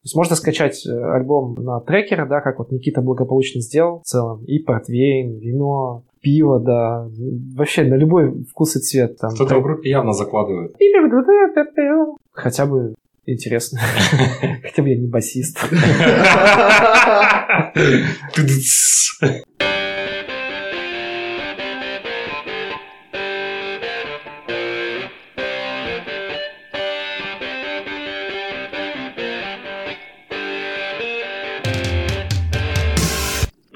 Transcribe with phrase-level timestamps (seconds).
[0.00, 4.04] То есть можно скачать э, альбом на трекеры, да, как вот Никита благополучно сделал в
[4.04, 4.42] целом.
[4.46, 7.06] И портвейн, вино, пиво, да.
[7.54, 9.18] Вообще на любой вкус и цвет.
[9.18, 10.74] Там, Кто-то в группе явно закладывает.
[12.32, 12.94] Хотя бы
[13.26, 13.78] интересно.
[14.62, 15.58] Хотя бы я не басист.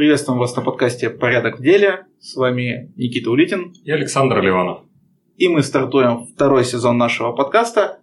[0.04, 2.04] Приветствуем вас на подкасте «Порядок в деле».
[2.20, 3.72] С вами Никита Улитин.
[3.84, 4.82] И Александр Ливанов.
[5.38, 8.02] И мы стартуем второй сезон нашего подкаста.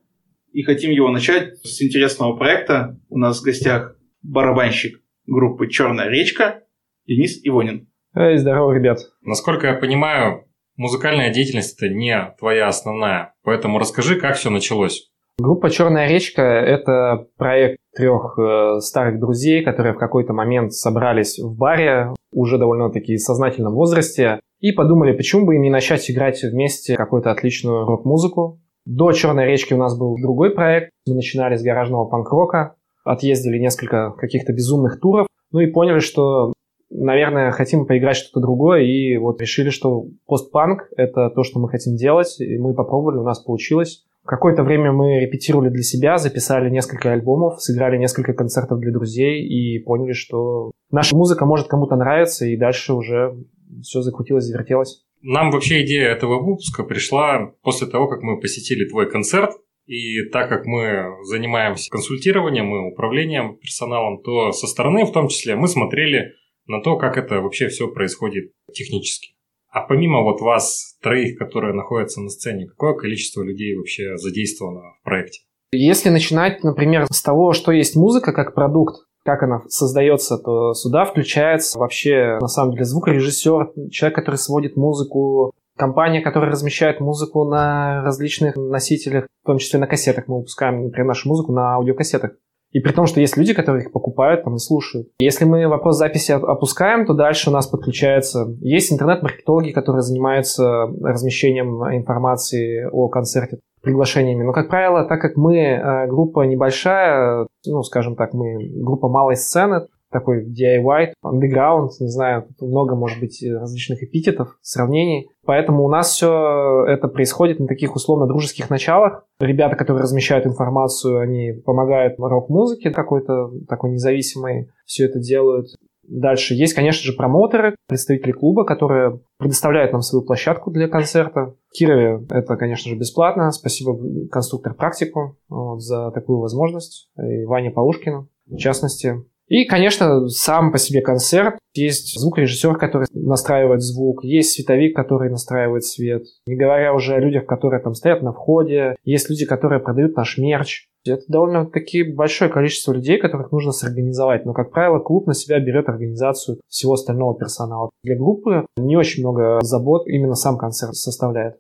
[0.51, 2.99] И хотим его начать с интересного проекта.
[3.09, 6.63] У нас в гостях барабанщик группы «Черная речка»
[7.05, 7.87] Денис Ивонин.
[8.15, 8.97] Эй, здорово, ребят.
[9.21, 10.45] Насколько я понимаю,
[10.77, 13.35] музыкальная деятельность– это не твоя основная.
[13.43, 15.10] Поэтому расскажи, как все началось.
[15.41, 21.58] Группа «Черная речка»— это проект трех э, старых друзей, которые в какой-то момент собрались в
[21.58, 27.31] баре, уже довольно-таки сознательном возрасте, и подумали, почему бы им не начать играть вместе какую-то
[27.31, 28.59] отличную рок-музыку.
[28.86, 30.92] До «Черной речки» у нас был другой проект.
[31.08, 36.53] Мы начинали с гаражного панк-рока, отъездили несколько каких-то безумных туров, ну и поняли, что,
[36.92, 41.95] наверное, хотим поиграть что-то другое, и вот решили, что постпанк— это то, что мы хотим
[41.95, 44.05] делать, и мы попробовали, у нас получилось.
[44.25, 49.80] Какое-то время мы репетировали для себя, записали несколько альбомов, сыграли несколько концертов для друзей и
[49.80, 53.36] поняли, что наша музыка может кому-то нравиться, и дальше уже
[53.81, 55.03] все закрутилось, завертелось.
[55.22, 59.52] Нам вообще идея этого выпуска пришла после того, как мы посетили твой концерт.
[59.86, 65.55] И так как мы занимаемся консультированием и управлением персоналом, то со стороны в том числе
[65.55, 66.33] мы смотрели
[66.67, 69.33] на то, как это вообще все происходит технически.
[69.72, 75.03] А помимо вот вас, троих, которые находятся на сцене, какое количество людей вообще задействовано в
[75.03, 75.39] проекте?
[75.72, 81.05] Если начинать, например, с того, что есть музыка как продукт, как она создается, то сюда
[81.05, 88.03] включается вообще, на самом деле, звукорежиссер, человек, который сводит музыку, компания, которая размещает музыку на
[88.03, 90.27] различных носителях, в том числе на кассетах.
[90.27, 92.32] Мы выпускаем, например, нашу музыку на аудиокассетах.
[92.71, 95.09] И при том, что есть люди, которые их покупают там, и слушают.
[95.20, 98.55] Если мы вопрос записи опускаем, то дальше у нас подключается...
[98.61, 104.43] Есть интернет-маркетологи, которые занимаются размещением информации о концерте, приглашениями.
[104.43, 109.36] Но, как правило, так как мы э, группа небольшая, ну, скажем так, мы группа малой
[109.36, 115.30] сцены, такой DIY, underground, не знаю, много, может быть, различных эпитетов, сравнений.
[115.45, 119.25] Поэтому у нас все это происходит на таких условно-дружеских началах.
[119.39, 125.67] Ребята, которые размещают информацию, они помогают рок-музыке какой-то такой независимой, все это делают.
[126.07, 131.56] Дальше есть, конечно же, промоутеры, представители клуба, которые предоставляют нам свою площадку для концерта.
[131.73, 133.51] Кирове это, конечно же, бесплатно.
[133.51, 133.97] Спасибо
[134.29, 137.09] конструктор практику вот, за такую возможность.
[137.18, 139.23] И Ване Полушкину, в частности.
[139.51, 141.60] И, конечно, сам по себе концерт.
[141.74, 146.24] Есть звукорежиссер, который настраивает звук, есть световик, который настраивает свет.
[146.45, 148.95] Не говоря уже о людях, которые там стоят на входе.
[149.04, 150.86] Есть люди, которые продают наш мерч.
[151.06, 154.45] Это довольно-таки большое количество людей, которых нужно сорганизовать.
[154.45, 157.89] Но, как правило, клуб на себя берет организацию всего остального персонала.
[158.06, 161.56] Для группы не очень много забот именно сам концерт составляет.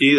[0.00, 0.16] И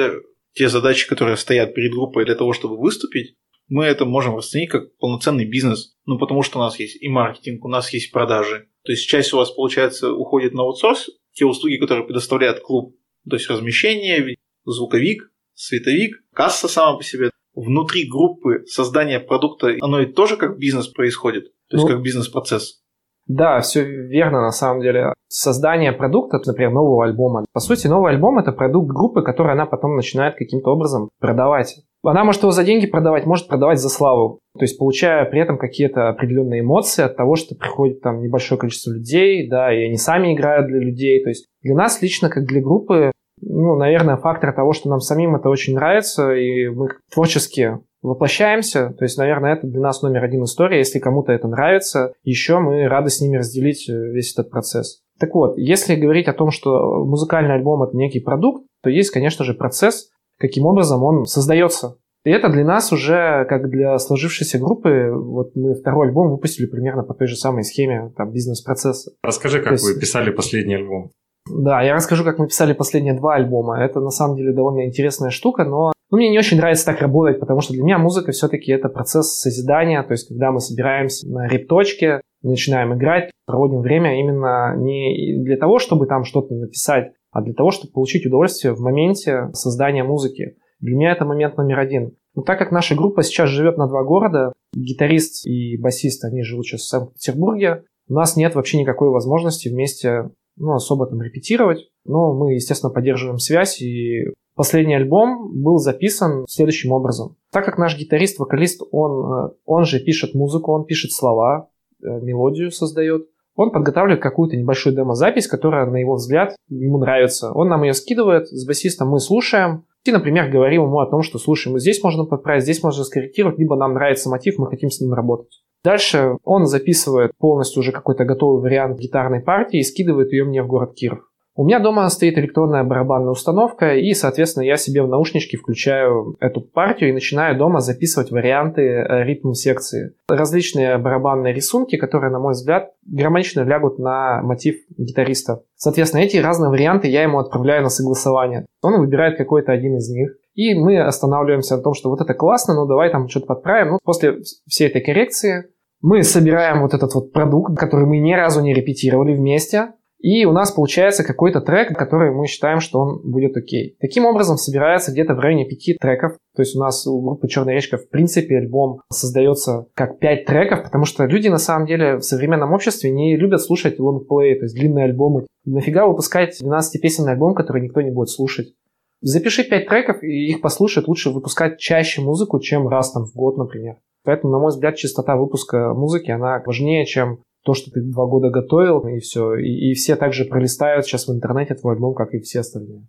[0.54, 3.34] те задачи, которые стоят перед группой для того, чтобы выступить,
[3.68, 5.96] мы это можем расценить как полноценный бизнес.
[6.06, 8.70] Ну, потому что у нас есть и маркетинг, у нас есть продажи.
[8.84, 12.96] То есть часть у вас, получается, уходит на аутсорс, те услуги, которые предоставляет клуб.
[13.30, 17.30] То есть размещение, звуковик, световик, касса сама по себе.
[17.54, 21.52] Внутри группы создание продукта, оно и тоже как бизнес происходит.
[21.70, 22.84] То есть ну, как бизнес-процесс.
[23.28, 25.14] Да, все верно на самом деле.
[25.28, 27.46] Создание продукта, например, нового альбома.
[27.54, 31.76] По сути, новый альбом это продукт группы, который она потом начинает каким-то образом продавать.
[32.04, 34.40] Она может его за деньги продавать, может продавать за славу.
[34.58, 38.92] То есть получая при этом какие-то определенные эмоции от того, что приходит там небольшое количество
[38.92, 41.22] людей, да, и они сами играют для людей.
[41.22, 43.12] То есть для нас лично, как для группы,
[43.42, 48.94] ну, наверное, фактор того, что нам самим это очень нравится, и мы творчески воплощаемся.
[48.98, 50.80] То есть, наверное, это для нас номер один история.
[50.80, 55.02] Если кому-то это нравится, еще мы рады с ними разделить э, весь этот процесс.
[55.20, 59.44] Так вот, если говорить о том, что музыкальный альбом это некий продукт, то есть, конечно
[59.44, 61.98] же, процесс, каким образом он создается.
[62.24, 67.04] И это для нас уже, как для сложившейся группы, вот мы второй альбом выпустили примерно
[67.04, 69.12] по той же самой схеме там, бизнес-процесса.
[69.24, 69.86] Расскажи, как есть...
[69.86, 71.12] вы писали последний альбом.
[71.50, 73.80] Да, я расскажу, как мы писали последние два альбома.
[73.80, 77.40] Это на самом деле довольно интересная штука, но ну, мне не очень нравится так работать,
[77.40, 81.48] потому что для меня музыка все-таки это процесс созидания, то есть когда мы собираемся на
[81.48, 87.54] репточке, начинаем играть, проводим время именно не для того, чтобы там что-то написать, а для
[87.54, 90.56] того, чтобы получить удовольствие в моменте создания музыки.
[90.80, 92.16] Для меня это момент номер один.
[92.36, 96.66] Но так как наша группа сейчас живет на два города, гитарист и басист, они живут
[96.66, 101.90] сейчас в Санкт-Петербурге, у нас нет вообще никакой возможности вместе ну, особо там репетировать.
[102.06, 107.36] Но мы, естественно, поддерживаем связь, и последний альбом был записан следующим образом.
[107.52, 111.70] Так как наш гитарист, вокалист, он, э, он же пишет музыку, он пишет слова,
[112.04, 117.52] э, мелодию создает, он подготавливает какую-то небольшую демозапись, которая, на его взгляд, ему нравится.
[117.52, 121.40] Он нам ее скидывает, с басистом мы слушаем, и, например, говорим ему о том, что,
[121.40, 125.14] слушай, здесь можно подправить, здесь можно скорректировать, либо нам нравится мотив, мы хотим с ним
[125.14, 125.64] работать.
[125.88, 130.68] Дальше он записывает полностью уже какой-то готовый вариант гитарной партии и скидывает ее мне в
[130.68, 131.20] город Киров.
[131.56, 136.60] У меня дома стоит электронная барабанная установка, и, соответственно, я себе в наушнички включаю эту
[136.60, 140.14] партию и начинаю дома записывать варианты э, ритм секции.
[140.28, 145.64] Различные барабанные рисунки, которые, на мой взгляд, гармонично лягут на мотив гитариста.
[145.78, 148.66] Соответственно, эти разные варианты я ему отправляю на согласование.
[148.82, 150.36] Он выбирает какой-то один из них.
[150.54, 153.92] И мы останавливаемся на том, что вот это классно, ну давай там что-то подправим.
[153.94, 155.70] Ну, после всей этой коррекции
[156.02, 160.52] мы собираем вот этот вот продукт, который мы ни разу не репетировали вместе, и у
[160.52, 163.96] нас получается какой-то трек, который мы считаем, что он будет окей.
[164.00, 166.38] Таким образом собирается где-то в районе пяти треков.
[166.56, 170.84] То есть у нас у группы Черная речка в принципе альбом создается как пять треков,
[170.84, 174.76] потому что люди на самом деле в современном обществе не любят слушать лонгплей, то есть
[174.76, 175.46] длинные альбомы.
[175.66, 178.74] Нафига выпускать 12-песенный альбом, который никто не будет слушать?
[179.22, 181.08] Запиши пять треков и их послушать.
[181.08, 183.98] Лучше выпускать чаще музыку, чем раз там в год, например.
[184.28, 188.50] Поэтому, на мой взгляд, частота выпуска музыки, она важнее, чем то, что ты два года
[188.50, 189.56] готовил, и все.
[189.56, 193.08] И, и все также пролистают сейчас в интернете твой альбом, как и все остальные.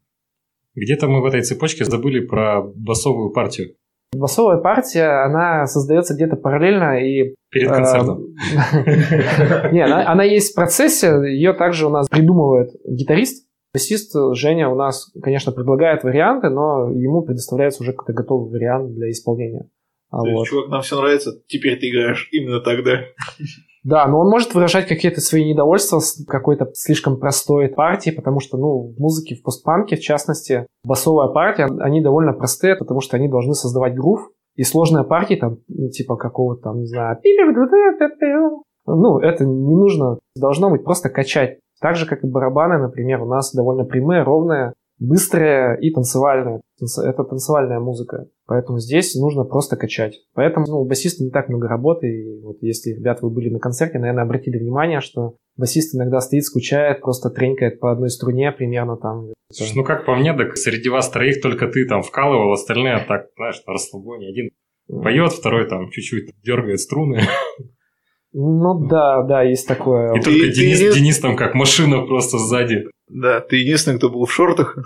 [0.77, 3.75] Где-то мы в этой цепочке забыли про басовую партию.
[4.17, 7.35] Басовая партия, она создается где-то параллельно и...
[7.51, 8.19] Перед концертом.
[9.73, 13.45] Не, она есть в процессе, ее также у нас придумывает гитарист,
[13.75, 19.11] Басист Женя у нас, конечно, предлагает варианты, но ему предоставляется уже какой-то готовый вариант для
[19.11, 19.69] исполнения.
[20.11, 20.47] А вот.
[20.47, 23.01] чувак, нам все нравится, теперь ты играешь именно тогда.
[23.85, 28.59] Да, но он может выражать какие-то свои недовольства с какой-то слишком простой партией, потому что,
[28.59, 33.29] ну, в музыке, в постпанке, в частности, басовая партия, они довольно простые, потому что они
[33.29, 35.59] должны создавать грув, и сложные партии, там,
[35.91, 37.17] типа какого-то, там, не знаю,
[38.97, 41.59] ну, это не нужно, должно быть просто качать.
[41.81, 46.61] Так же, как и барабаны, например, у нас довольно прямые, ровные, быстрая и танцевальная.
[46.81, 48.27] Это танцевальная музыка.
[48.49, 50.21] Поэтому здесь нужно просто качать.
[50.33, 52.07] Поэтому ну, у басиста не так много работы.
[52.07, 56.45] И вот если, ребята, вы были на концерте, наверное, обратили внимание, что басист иногда стоит,
[56.45, 59.27] скучает, просто тренькает по одной струне примерно там.
[59.53, 63.27] Слушай, ну как по мне, так среди вас троих только ты там вкалывал, остальные так,
[63.37, 64.31] знаешь, на расслабоне.
[64.31, 64.51] Один
[64.89, 67.21] поет, второй там чуть-чуть дергает струны.
[68.33, 70.15] Ну да, да, есть такое.
[70.15, 72.85] И только Денис, Денис там как машина просто сзади.
[73.09, 74.79] Да, ты единственный, кто был в шортах.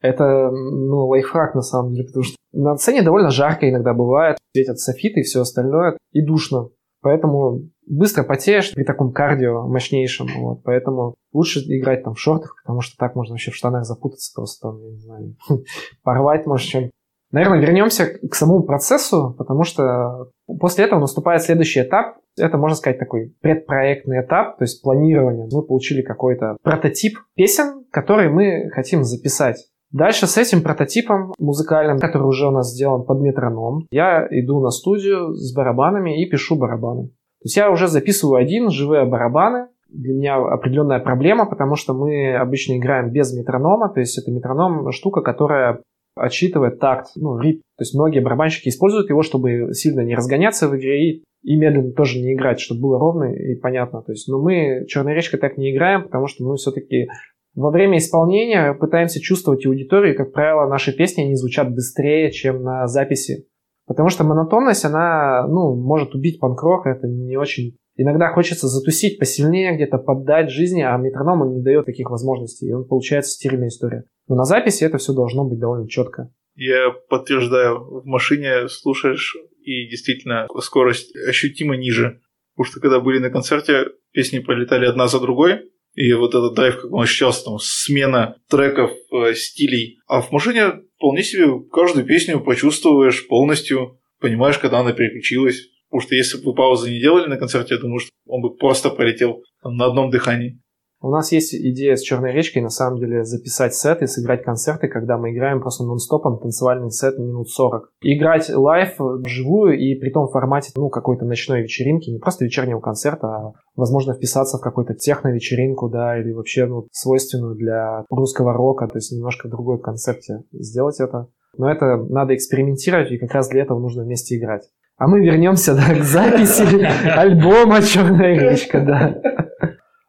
[0.00, 4.78] Это, ну, лайфхак на самом деле, потому что на сцене довольно жарко иногда бывает, светят
[4.78, 6.70] софиты и все остальное, и душно.
[7.02, 10.28] Поэтому быстро потеешь при таком кардио мощнейшем.
[10.38, 10.62] Вот.
[10.64, 14.68] Поэтому лучше играть там в шортах, потому что так можно вообще в штанах запутаться просто,
[14.68, 15.36] там, я не знаю,
[16.02, 16.92] порвать может что-нибудь.
[17.32, 22.16] Наверное, вернемся к самому процессу, потому что после этого наступает следующий этап.
[22.36, 25.48] Это, можно сказать, такой предпроектный этап, то есть планирование.
[25.50, 29.69] Мы получили какой-то прототип песен, который мы хотим записать.
[29.92, 34.70] Дальше с этим прототипом музыкальным, который уже у нас сделан под метроном, я иду на
[34.70, 37.08] студию с барабанами и пишу барабаны.
[37.08, 39.68] То есть я уже записываю один, живые барабаны.
[39.88, 44.92] Для меня определенная проблема, потому что мы обычно играем без метронома, то есть это метроном
[44.92, 45.80] штука, которая
[46.14, 47.62] отсчитывает такт, ну, рип.
[47.76, 51.92] То есть многие барабанщики используют его, чтобы сильно не разгоняться в игре и, и медленно
[51.92, 54.02] тоже не играть, чтобы было ровно и понятно.
[54.02, 57.08] То есть, но мы Черной речкой так не играем, потому что мы все-таки
[57.54, 62.86] во время исполнения пытаемся чувствовать аудиторию, как правило, наши песни они звучат быстрее, чем на
[62.86, 63.46] записи.
[63.86, 67.76] Потому что монотонность, она, ну, может убить панк-рок, это не очень...
[67.96, 72.72] Иногда хочется затусить посильнее, где-то поддать жизни, а метроном он не дает таких возможностей, и
[72.72, 74.04] он получается стерильная история.
[74.28, 76.32] Но на записи это все должно быть довольно четко.
[76.54, 82.20] Я подтверждаю, в машине слушаешь, и действительно скорость ощутимо ниже.
[82.54, 86.80] Потому что когда были на концерте, песни полетали одна за другой, и вот этот драйв,
[86.80, 89.98] как он ощущался, там, смена треков, э, стилей.
[90.06, 95.68] А в машине вполне себе каждую песню почувствуешь полностью, понимаешь, когда она переключилась.
[95.88, 98.90] Потому что если бы паузы не делали на концерте, я думаю, что он бы просто
[98.90, 100.60] полетел там, на одном дыхании.
[101.02, 104.86] У нас есть идея с Черной речкой, на самом деле, записать сет и сыграть концерты,
[104.86, 107.90] когда мы играем просто нон-стопом танцевальный сет минут 40.
[108.02, 112.80] И играть live вживую и при том формате, ну, какой-то ночной вечеринки, не просто вечернего
[112.80, 118.86] концерта, а, возможно, вписаться в какую-то техно-вечеринку, да, или вообще, ну, свойственную для русского рока,
[118.86, 121.28] то есть немножко в другой концепте сделать это.
[121.56, 124.68] Но это надо экспериментировать, и как раз для этого нужно вместе играть.
[124.98, 128.80] А мы вернемся да, к записи альбома «Черная речка».
[128.82, 129.39] Да.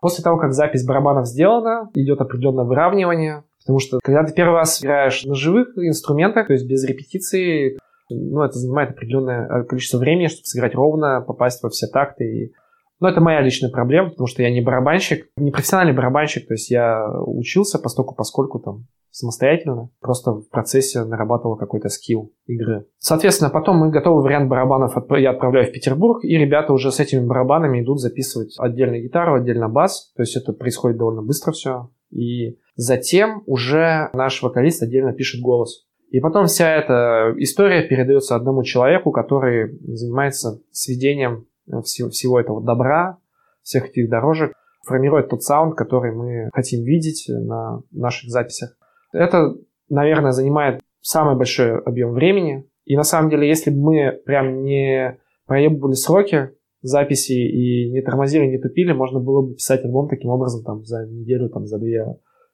[0.01, 4.81] После того, как запись барабанов сделана, идет определенное выравнивание, потому что когда ты первый раз
[4.81, 7.77] играешь на живых инструментах, то есть без репетиции,
[8.09, 12.23] ну, это занимает определенное количество времени, чтобы сыграть ровно, попасть во все такты.
[12.25, 12.53] И...
[13.01, 16.69] Но это моя личная проблема, потому что я не барабанщик, не профессиональный барабанщик, то есть
[16.69, 22.85] я учился постольку, поскольку там самостоятельно, просто в процессе нарабатывал какой-то скилл игры.
[22.99, 27.25] Соответственно, потом мы готовый вариант барабанов я отправляю в Петербург, и ребята уже с этими
[27.25, 31.89] барабанами идут записывать отдельно гитару, отдельно бас, то есть это происходит довольно быстро все.
[32.11, 35.87] И затем уже наш вокалист отдельно пишет голос.
[36.11, 41.47] И потом вся эта история передается одному человеку, который занимается сведением
[41.83, 43.17] всего, всего этого добра,
[43.63, 44.53] всех этих дорожек,
[44.85, 48.75] формирует тот саунд, который мы хотим видеть на наших записях.
[49.13, 49.55] Это,
[49.89, 52.67] наверное, занимает самый большой объем времени.
[52.85, 56.51] И на самом деле, если бы мы прям не проебывали сроки
[56.81, 61.05] записи и не тормозили, не тупили, можно было бы писать альбом таким образом там за
[61.05, 62.05] неделю, там за две.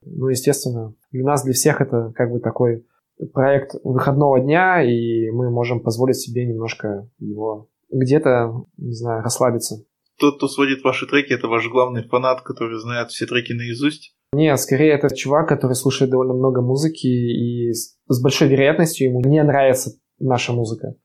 [0.01, 2.86] Ну, естественно, для нас, для всех это как бы такой
[3.33, 9.84] проект выходного дня, и мы можем позволить себе немножко его где-то, не знаю, расслабиться.
[10.20, 14.15] Тот, кто сводит ваши треки, это ваш главный фанат, который знает все треки наизусть?
[14.34, 19.41] Не, скорее это чувак, который слушает довольно много музыки, и с большой вероятностью ему не
[19.44, 20.96] нравится наша музыка.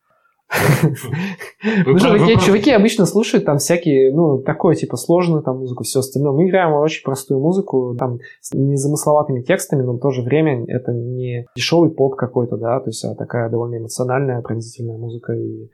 [1.86, 6.32] Ну, чуваки, чуваки обычно слушают там всякие, ну, такое, типа, сложную там музыку, все остальное.
[6.32, 10.92] Мы играем очень простую музыку, там, с незамысловатыми текстами, но в то же время это
[10.92, 15.70] не дешевый поп какой-то, да, то есть а такая довольно эмоциональная, пронзительная музыка, и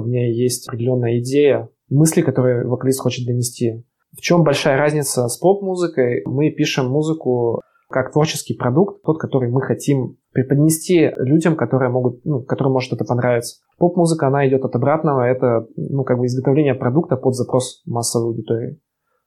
[0.00, 3.84] в ней есть определенная идея, мысли, которые вокалист хочет донести.
[4.16, 6.22] В чем большая разница с поп-музыкой?
[6.24, 12.42] Мы пишем музыку как творческий продукт, тот, который мы хотим преподнести людям, которые могут, ну,
[12.42, 13.58] которым может это понравиться.
[13.78, 18.80] Поп-музыка, она идет от обратного, это, ну, как бы изготовление продукта под запрос массовой аудитории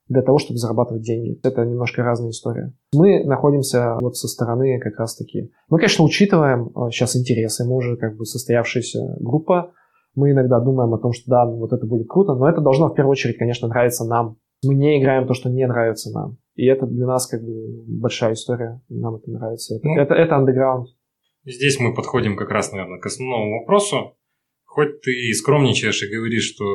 [0.10, 1.40] для того, чтобы зарабатывать деньги.
[1.44, 2.74] Это немножко разная история.
[2.94, 5.52] Мы находимся вот со стороны как раз-таки...
[5.70, 9.72] Мы, конечно, учитываем сейчас э, интересы, мы уже как бы состоявшаяся группа,
[10.20, 12.94] мы иногда думаем о том, что да, вот это будет круто, но это должно в
[12.94, 14.38] первую очередь, конечно, нравиться нам.
[14.64, 16.38] Мы не играем то, что не нравится нам.
[16.56, 18.82] И это для нас как бы большая история.
[18.90, 19.76] Нам это нравится.
[19.76, 20.88] Это, ну, это, это underground.
[21.46, 24.18] Здесь мы подходим как раз, наверное, к основному вопросу.
[24.66, 26.66] Хоть ты и скромничаешь и говоришь, что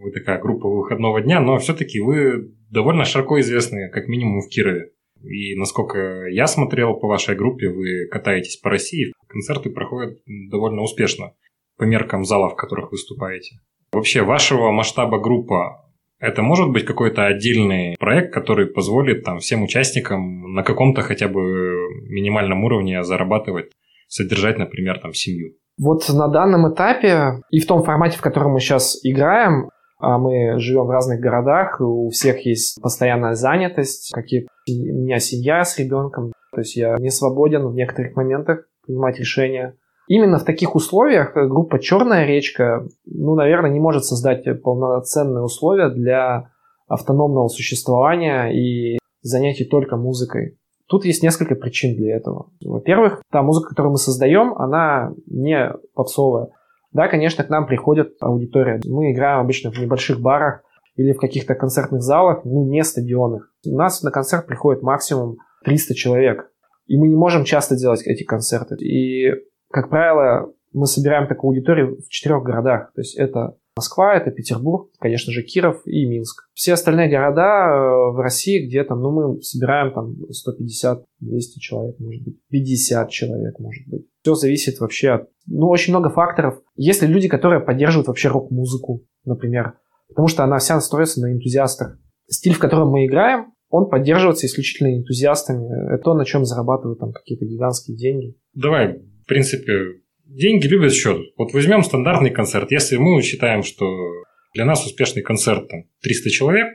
[0.00, 4.92] вы такая группа выходного дня, но все-таки вы довольно широко известны, как минимум в Кирове.
[5.22, 10.18] И насколько я смотрел по вашей группе, вы катаетесь по России, концерты проходят
[10.50, 11.34] довольно успешно
[11.78, 13.60] по меркам залов, в которых выступаете.
[13.92, 15.84] Вообще, вашего масштаба группа
[16.20, 21.40] это может быть какой-то отдельный проект, который позволит там, всем участникам на каком-то хотя бы
[22.08, 23.70] минимальном уровне зарабатывать,
[24.08, 25.52] содержать, например, там, семью.
[25.80, 29.70] Вот на данном этапе и в том формате, в котором мы сейчас играем,
[30.00, 35.64] а мы живем в разных городах, у всех есть постоянная занятость, какие у меня семья
[35.64, 39.76] с ребенком, то есть я не свободен в некоторых моментах принимать решения.
[40.08, 46.50] Именно в таких условиях группа «Черная речка», ну, наверное, не может создать полноценные условия для
[46.88, 50.58] автономного существования и занятий только музыкой.
[50.88, 52.50] Тут есть несколько причин для этого.
[52.64, 56.48] Во-первых, та музыка, которую мы создаем, она не попсовая.
[56.92, 58.80] Да, конечно, к нам приходит аудитория.
[58.86, 60.62] Мы играем обычно в небольших барах
[60.96, 63.52] или в каких-то концертных залах, ну, не стадионных.
[63.66, 66.50] У нас на концерт приходит максимум 300 человек.
[66.86, 68.76] И мы не можем часто делать эти концерты.
[68.76, 69.30] И
[69.70, 72.92] как правило, мы собираем такую аудиторию в четырех городах.
[72.94, 76.48] То есть это Москва, это Петербург, конечно же, Киров и Минск.
[76.52, 81.02] Все остальные города э, в России, где там, ну, мы собираем там 150-200
[81.60, 84.06] человек, может быть, 50 человек, может быть.
[84.22, 86.60] Все зависит вообще от, ну, очень много факторов.
[86.74, 89.74] Есть ли люди, которые поддерживают вообще рок-музыку, например,
[90.08, 91.98] потому что она вся строится на энтузиастах.
[92.28, 95.94] Стиль, в котором мы играем, он поддерживается исключительно энтузиастами.
[95.94, 98.34] Это то, на чем зарабатывают там какие-то гигантские деньги.
[98.54, 101.18] Давай в принципе, деньги любят счет.
[101.36, 102.70] Вот возьмем стандартный концерт.
[102.70, 103.84] Если мы считаем, что
[104.54, 106.68] для нас успешный концерт там 300 человек,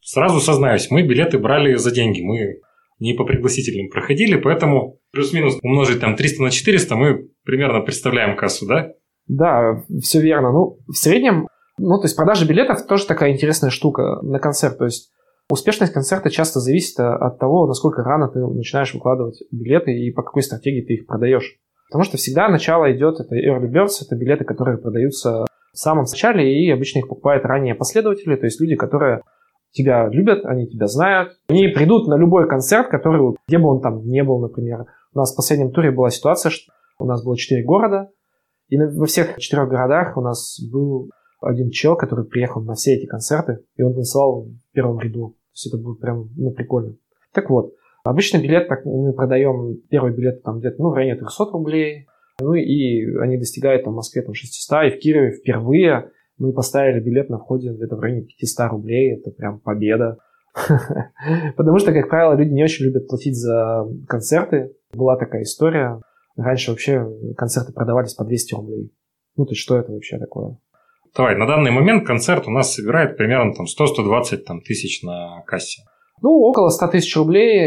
[0.00, 2.22] сразу сознаюсь, мы билеты брали за деньги.
[2.22, 2.60] Мы
[2.98, 8.66] не по пригласительным проходили, поэтому плюс-минус умножить там 300 на 400, мы примерно представляем кассу,
[8.66, 8.94] да?
[9.26, 10.50] Да, все верно.
[10.50, 11.46] Ну, в среднем,
[11.76, 14.78] ну, то есть продажа билетов тоже такая интересная штука на концерт.
[14.78, 15.12] То есть
[15.50, 20.42] успешность концерта часто зависит от того, насколько рано ты начинаешь выкладывать билеты и по какой
[20.42, 21.58] стратегии ты их продаешь.
[21.88, 26.64] Потому что всегда начало идет, это early birds, это билеты, которые продаются в самом начале,
[26.64, 29.22] и обычно их покупают ранее последователи, то есть люди, которые
[29.70, 31.38] тебя любят, они тебя знают.
[31.48, 34.86] Они придут на любой концерт, который, где бы он там не был, например.
[35.14, 38.10] У нас в последнем туре была ситуация, что У нас было четыре города,
[38.68, 43.06] и во всех четырех городах у нас был один чел, который приехал на все эти
[43.06, 45.30] концерты, и он танцевал в первом ряду.
[45.30, 46.96] То есть это было прям, ну, прикольно.
[47.32, 47.72] Так вот,
[48.04, 52.06] обычно билет так, мы продаем, первый билет там где-то, ну, в районе 300 рублей,
[52.40, 57.00] ну, и они достигают там в Москве там 600, и в Кирове впервые мы поставили
[57.00, 60.18] билет на входе где-то в районе 500 рублей, это прям победа.
[61.56, 64.72] Потому что, как правило, люди не очень любят платить за концерты.
[64.92, 66.00] Была такая история.
[66.36, 68.92] Раньше вообще концерты продавались по 200 рублей.
[69.36, 70.58] Ну, то есть что это вообще такое?
[71.16, 75.82] Давай, на данный момент концерт у нас собирает примерно там 100-120 там, тысяч на кассе.
[76.22, 77.58] Ну, около 100 тысяч рублей,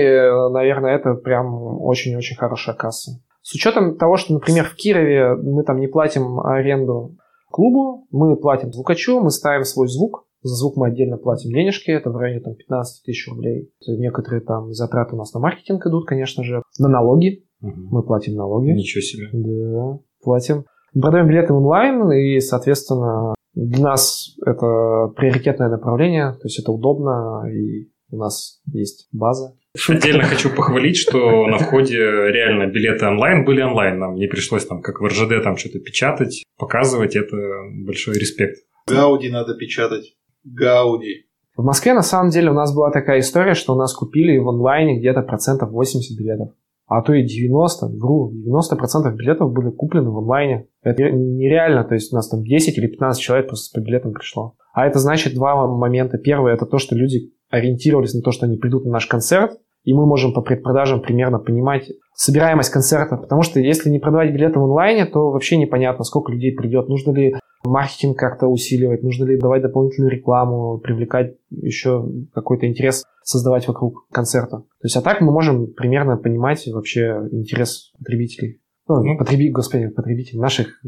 [0.52, 3.12] наверное, это прям очень-очень хорошая касса.
[3.42, 7.16] С учетом того, что, например, в Кирове мы там не платим аренду
[7.50, 12.10] клубу, мы платим звукачу, мы ставим свой звук, за звук мы отдельно платим денежки, это
[12.10, 13.72] в районе там, 15 тысяч рублей.
[13.88, 17.44] Некоторые там затраты у нас на маркетинг идут, конечно же, на налоги.
[17.62, 17.74] Угу.
[17.92, 18.72] Мы платим налоги.
[18.72, 19.28] Ничего себе.
[19.34, 20.66] Да, платим.
[20.94, 27.44] Мы продаем билеты онлайн, и, соответственно, для нас это приоритетное направление, то есть это удобно,
[27.52, 29.56] и у нас есть база.
[29.88, 34.00] Отдельно хочу похвалить, что на входе реально билеты онлайн были онлайн.
[34.00, 37.16] Нам не пришлось там, как в РЖД, там что-то печатать, показывать.
[37.16, 37.38] Это
[37.86, 38.58] большой респект.
[38.88, 40.16] Гауди надо печатать.
[40.44, 41.28] Гауди.
[41.56, 44.50] В Москве, на самом деле, у нас была такая история, что у нас купили в
[44.50, 46.50] онлайне где-то процентов 80 билетов.
[46.88, 50.68] А то и 90, вру, 90% билетов были куплены в онлайне.
[50.82, 54.56] Это нереально, то есть у нас там 10 или 15 человек просто по билетам пришло.
[54.74, 56.18] А это значит два момента.
[56.18, 59.52] Первый– это то, что люди ориентировались на то, что они придут на наш концерт,
[59.84, 64.60] и мы можем по предпродажам примерно понимать собираемость концерта, потому что если не продавать билеты
[64.60, 69.38] в онлайне, то вообще непонятно, сколько людей придет, нужно ли маркетинг как-то усиливать, нужно ли
[69.38, 74.58] давать дополнительную рекламу, привлекать еще какой-то интерес создавать вокруг концерта.
[74.58, 78.62] То есть, а так мы можем примерно понимать вообще интерес потребителей.
[78.88, 80.82] Ну, ну потреби, господи, потребителей, наших,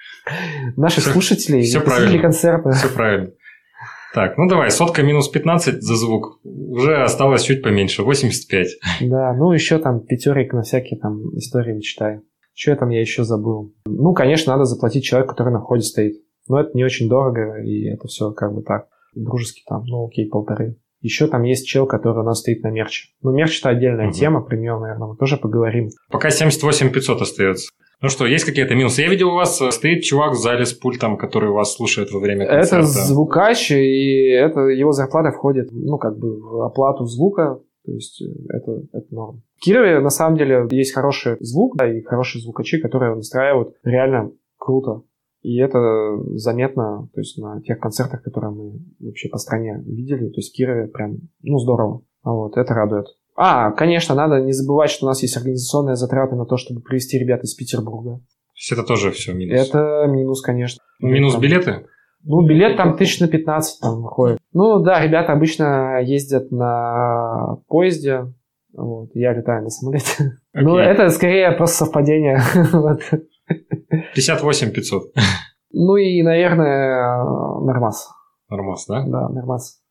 [0.76, 2.22] наших все, слушателей, все правильно.
[2.22, 2.70] концерта.
[2.70, 3.32] Все правильно.
[4.14, 6.40] Так, ну давай, сотка минус 15 за звук.
[6.44, 8.68] Уже осталось чуть поменьше, 85.
[9.02, 12.20] Да, ну еще там пятерик на всякие там истории читай.
[12.54, 13.74] Что я там я еще забыл?
[13.84, 16.14] Ну, конечно, надо заплатить человеку, который на входе стоит.
[16.48, 20.28] Но это не очень дорого, и это все как бы так, дружески там, ну окей,
[20.28, 20.76] полторы.
[21.00, 23.10] Еще там есть чел, который у нас стоит на мерче.
[23.22, 24.14] Ну, мерч это отдельная угу.
[24.14, 25.90] тема, про нее, наверное, мы тоже поговорим.
[26.10, 27.70] Пока 78 500 остается.
[28.06, 29.02] Ну что, есть какие-то минусы?
[29.02, 32.20] Я видел, у вас э, стоит чувак в зале с пультом, который вас слушает во
[32.20, 32.76] время концерта.
[32.76, 38.22] Это звукач, и это, его зарплата входит, ну, как бы в оплату звука, то есть
[38.22, 39.42] э, это, это норм.
[39.56, 44.30] В Кирове, на самом деле, есть хороший звук, да, и хорошие звукачи, которые настраивают реально
[44.56, 45.02] круто.
[45.42, 50.36] И это заметно, то есть на тех концертах, которые мы вообще по стране видели, то
[50.36, 52.02] есть в Кирове прям, ну, здорово.
[52.22, 53.06] Вот, это радует.
[53.36, 57.18] А, конечно, надо не забывать, что у нас есть организационные затраты на то, чтобы привести
[57.18, 58.18] ребят из Петербурга.
[58.18, 58.22] То
[58.54, 59.68] есть это тоже все минус?
[59.68, 60.82] Это минус, конечно.
[61.00, 61.86] Минус там, билеты?
[62.24, 64.38] Ну, билет там тысяч на 15 там выходит.
[64.52, 68.32] Ну, да, ребята обычно ездят на поезде,
[68.72, 70.06] вот, я летаю на самолете.
[70.56, 70.62] Okay.
[70.62, 72.40] Ну, это скорее просто совпадение.
[74.14, 75.02] 58 500.
[75.72, 77.18] Ну и, наверное,
[77.60, 78.08] нормас.
[78.48, 79.04] Нормас, да?
[79.06, 79.82] Да, нормас.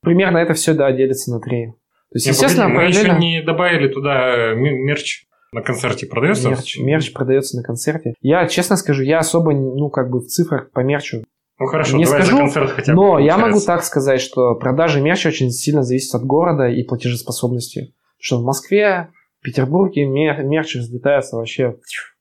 [0.00, 1.74] Примерно это все, да, делится на три.
[2.10, 3.16] То есть, естественно, погоди, мы параллельно...
[3.16, 5.26] еще не добавили туда э, мерч.
[5.52, 6.48] На концерте продается?
[6.48, 8.14] Мерч, мерч продается на концерте.
[8.20, 11.22] Я, честно скажу, я особо, ну, как бы в цифрах по мерчу
[11.58, 12.96] ну хорошо, не давай скажу, за концерт хотя бы.
[12.96, 13.40] Но получается.
[13.40, 17.94] я могу так сказать, что продажи мерча очень сильно зависят от города и платежеспособности.
[18.18, 21.76] Что в Москве, в Петербурге мерч разлетается вообще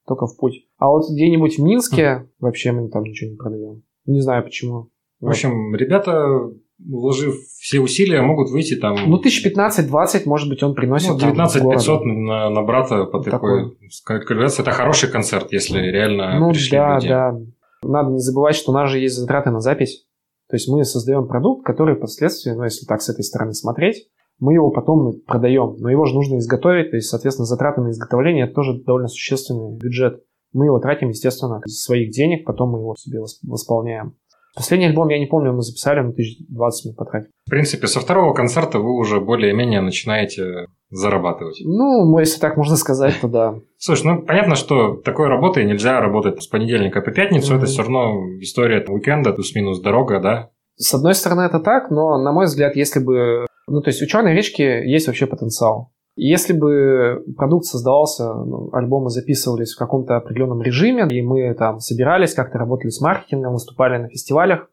[0.05, 0.67] только в путь.
[0.77, 2.27] А вот где-нибудь в Минске mm.
[2.39, 3.83] вообще мы там ничего не продаем.
[4.05, 4.89] Не знаю почему.
[5.19, 6.51] В общем, ребята
[6.85, 8.97] вложив все усилия, могут выйти там...
[9.07, 13.75] Ну, тысяч 15-20, может быть, он приносит ну, 19 500 на, на брата по такой...
[14.05, 14.45] такой.
[14.47, 17.07] Это хороший концерт, если реально ну, пришли да, люди.
[17.07, 17.39] да.
[17.83, 20.05] Надо не забывать, что у нас же есть затраты на запись.
[20.49, 24.07] То есть мы создаем продукт, который впоследствии, ну, если так с этой стороны смотреть,
[24.39, 25.75] мы его потом продаем.
[25.79, 29.77] Но его же нужно изготовить, то есть, соответственно, затраты на изготовление– это тоже довольно существенный
[29.77, 30.23] бюджет.
[30.51, 34.15] Мы его тратим, естественно, из своих денег, потом мы его себе восполняем.
[34.55, 37.31] Последний альбом, я не помню, мы записали, но 1020 мы потратили.
[37.47, 41.59] В принципе, со второго концерта вы уже более-менее начинаете зарабатывать.
[41.65, 43.55] Ну, если так можно сказать, то да.
[43.77, 47.53] Слушай, ну понятно, что такой работой нельзя работать с понедельника по пятницу.
[47.53, 47.57] Mm-hmm.
[47.57, 50.49] Это все равно история уикенда, плюс-минус дорога, да?
[50.75, 53.47] С одной стороны, это так, но, на мой взгляд, если бы...
[53.67, 55.91] Ну, то есть у черной речки есть вообще потенциал.
[56.15, 62.35] Если бы продукт создавался, ну, альбомы записывались в каком-то определенном режиме, и мы там собирались,
[62.35, 64.69] как-то работали с маркетингом, выступали на фестивалях,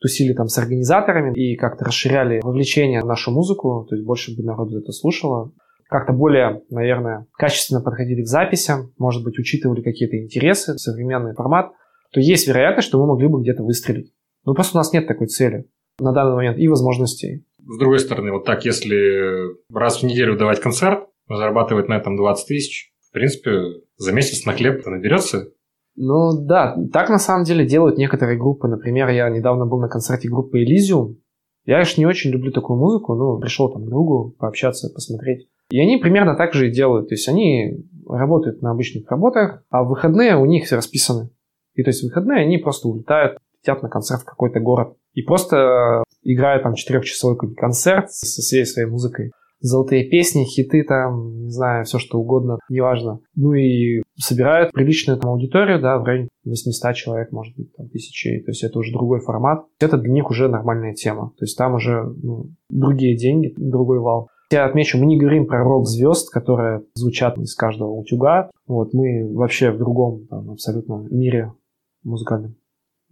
[0.00, 4.44] тусили там с организаторами и как-то расширяли вовлечение в нашу музыку, то есть больше бы
[4.44, 5.50] народу это слушало,
[5.88, 11.72] как-то более, наверное, качественно подходили к записям, может быть, учитывали какие-то интересы, современный формат,
[12.12, 14.12] то есть вероятность, что мы могли бы где-то выстрелить.
[14.44, 15.66] Но просто у нас нет такой цели
[15.98, 17.44] на данный момент и возможностей.
[17.66, 22.46] С другой стороны, вот так, если раз в неделю давать концерт, зарабатывать на этом 20
[22.46, 25.48] тысяч, в принципе, за месяц на хлеб наберется.
[25.96, 28.66] Ну да, так на самом деле делают некоторые группы.
[28.66, 31.16] Например, я недавно был на концерте группы Elysium.
[31.64, 35.48] Я, конечно, не очень люблю такую музыку, но пришел там к другу пообщаться, посмотреть.
[35.70, 37.08] И они примерно так же и делают.
[37.08, 41.30] То есть они работают на обычных работах, а в выходные у них все расписаны.
[41.74, 44.96] И то есть в выходные они просто улетают, летят на концерт в какой-то город.
[45.14, 49.30] И просто играют там четырехчасовой концерт со всей своей музыкой
[49.64, 53.20] золотые песни, хиты там, не знаю, все что угодно, неважно.
[53.34, 58.40] Ну и собирают приличную там аудиторию, да, в районе 800 человек, может быть, там, тысячи,
[58.40, 59.64] то есть это уже другой формат.
[59.80, 64.28] Это для них уже нормальная тема, то есть там уже ну, другие деньги, другой вал.
[64.50, 68.50] Я отмечу, мы не говорим про рок-звезд, которые звучат из каждого утюга.
[68.66, 71.54] Вот, мы вообще в другом там, абсолютно мире
[72.02, 72.54] музыкальном.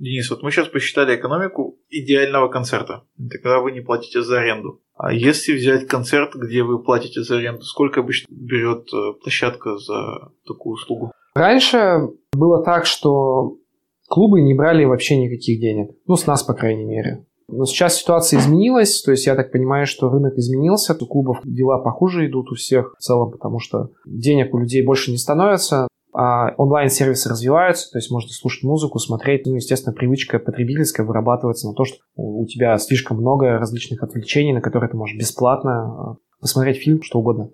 [0.03, 3.05] Денис, вот мы сейчас посчитали экономику идеального концерта.
[3.21, 4.81] Это когда вы не платите за аренду.
[4.97, 10.33] А если взять концерт, где вы платите за аренду, сколько обычно берет э, площадка за
[10.45, 11.13] такую услугу?
[11.37, 13.59] Раньше было так, что
[14.09, 15.93] клубы не брали вообще никаких денег.
[16.09, 17.25] Ну, с нас, по крайней мере.
[17.47, 21.79] Но сейчас ситуация изменилась, то есть я так понимаю, что рынок изменился, у клубов дела
[21.79, 27.29] похуже идут у всех в целом, потому что денег у людей больше не становится, онлайн-сервисы
[27.29, 29.47] развиваются, то есть можно слушать музыку, смотреть.
[29.47, 34.61] Ну, естественно, привычка потребительская вырабатывается на то, что у тебя слишком много различных отвлечений, на
[34.61, 37.51] которые ты можешь бесплатно а, посмотреть фильм, что угодно.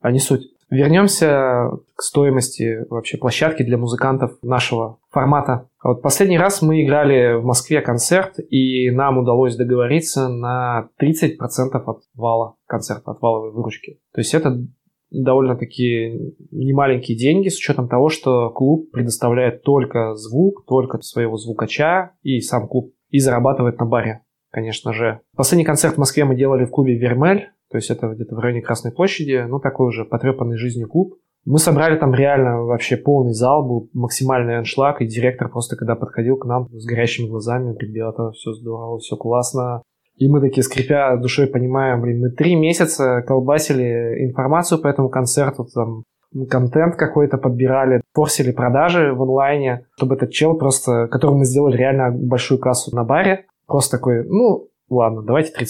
[0.00, 0.48] А не суть.
[0.72, 5.68] Вернемся к стоимости вообще площадки для музыкантов нашего формата.
[5.84, 11.36] Вот последний раз мы играли в Москве концерт, и нам удалось договориться на 30%
[11.74, 14.00] от вала концерта, от валовой выручки.
[14.14, 14.66] То есть это
[15.12, 22.40] довольно-таки немаленькие деньги с учетом того, что клуб предоставляет только звук, только своего звукача и
[22.40, 25.20] сам клуб, и зарабатывает на баре, конечно же.
[25.36, 28.62] Последний концерт в Москве мы делали в клубе «Вермель», то есть это где-то в районе
[28.62, 31.14] Красной площади, ну такой уже потрепанный жизнью клуб.
[31.44, 36.36] Мы собрали там реально вообще полный зал, был максимальный аншлаг, и директор просто, когда подходил
[36.36, 39.82] к нам с горящими глазами, ребята, все здорово, все классно,
[40.22, 45.66] и мы такие, скрипя душой, понимаем, блин, мы три месяца колбасили информацию по этому концерту,
[45.74, 46.04] там,
[46.48, 52.12] контент какой-то подбирали, форсили продажи в онлайне, чтобы этот чел просто, которому мы сделали реально
[52.12, 55.64] большую кассу на баре, просто такой, ну, ладно, давайте 30%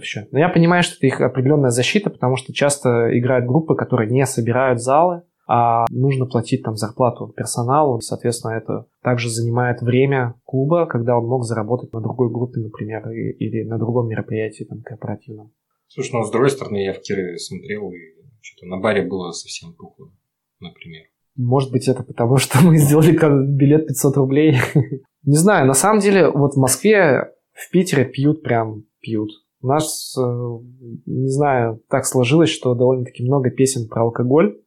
[0.00, 0.26] еще.
[0.30, 4.24] Но я понимаю, что это их определенная защита, потому что часто играют группы, которые не
[4.24, 11.16] собирают залы, а нужно платить там зарплату персоналу, соответственно, это также занимает время клуба, когда
[11.16, 15.52] он мог заработать на другой группе, например, или на другом мероприятии там корпоративном.
[15.88, 17.98] Слушай, ну с другой стороны, я в Кирове смотрел, и
[18.40, 20.10] что-то на баре было совсем тухло,
[20.58, 21.04] например.
[21.36, 23.12] Может быть, это потому, что мы сделали
[23.56, 24.56] билет 500 рублей.
[25.22, 29.30] Не знаю, на самом деле, вот в Москве, в Питере пьют прям пьют.
[29.62, 30.22] У нас, э,
[31.06, 34.60] не знаю, так сложилось, что довольно-таки много песен про алкоголь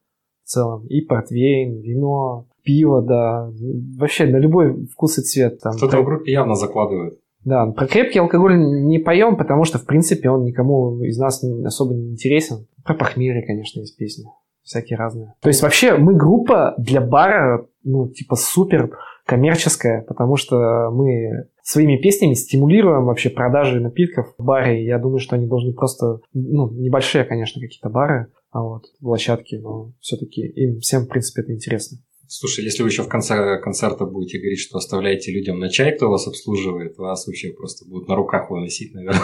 [0.50, 0.86] целом.
[0.86, 3.50] И портвейн, вино, пиво, да.
[3.98, 5.60] Вообще на любой вкус и цвет.
[5.60, 5.76] Там.
[5.76, 7.18] Кто-то в группе явно закладывает.
[7.44, 11.94] Да, про крепкий алкоголь не поем, потому что, в принципе, он никому из нас особо
[11.94, 12.66] не интересен.
[12.84, 14.26] Про похмелье, конечно, есть песни.
[14.62, 15.32] Всякие разные.
[15.40, 18.90] То есть, вообще, мы группа для бара, ну, типа, супер
[19.24, 24.84] коммерческая, потому что мы своими песнями стимулируем вообще продажи напитков в баре.
[24.84, 29.92] Я думаю, что они должны просто, ну, небольшие, конечно, какие-то бары, а вот площадки, но
[30.00, 31.98] все-таки им всем, в принципе, это интересно.
[32.26, 36.08] Слушай, если вы еще в конце концерта будете говорить, что оставляете людям на чай, кто
[36.08, 39.20] вас обслуживает, вас вообще просто будут на руках выносить, наверное.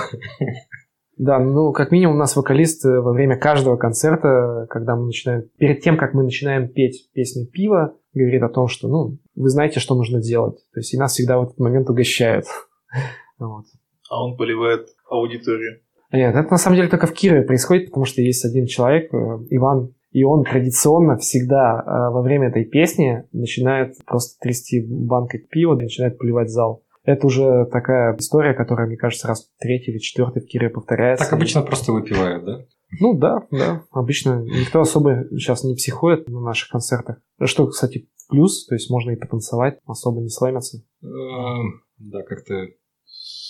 [1.16, 5.48] Да, ну, как минимум, у нас вокалист э, во время каждого концерта, когда мы начинаем,
[5.56, 9.80] перед тем, как мы начинаем петь песню «Пиво», говорит о том, что, ну, вы знаете,
[9.80, 10.58] что нужно делать.
[10.74, 12.44] То есть и нас всегда в этот момент угощают.
[13.38, 13.66] Вот.
[14.08, 15.82] А он поливает аудиторию.
[16.12, 19.16] Нет, это на самом деле только в Кирове происходит, потому что есть один человек, э,
[19.50, 25.74] Иван, и он традиционно всегда э, во время этой песни начинает просто трясти банкой пива,
[25.74, 26.84] начинает поливать зал.
[27.04, 31.24] Это уже такая история, которая, мне кажется, раз третий или четвертый в Кирове повторяется.
[31.24, 32.64] Так обычно просто выпивают, да?
[33.00, 33.82] Ну да, да.
[33.90, 37.18] Обычно никто особо сейчас не психует на наших концертах.
[37.44, 40.78] Что, кстати, плюс, то есть можно и потанцевать, особо не сломятся.
[41.02, 42.66] Эм, да, как-то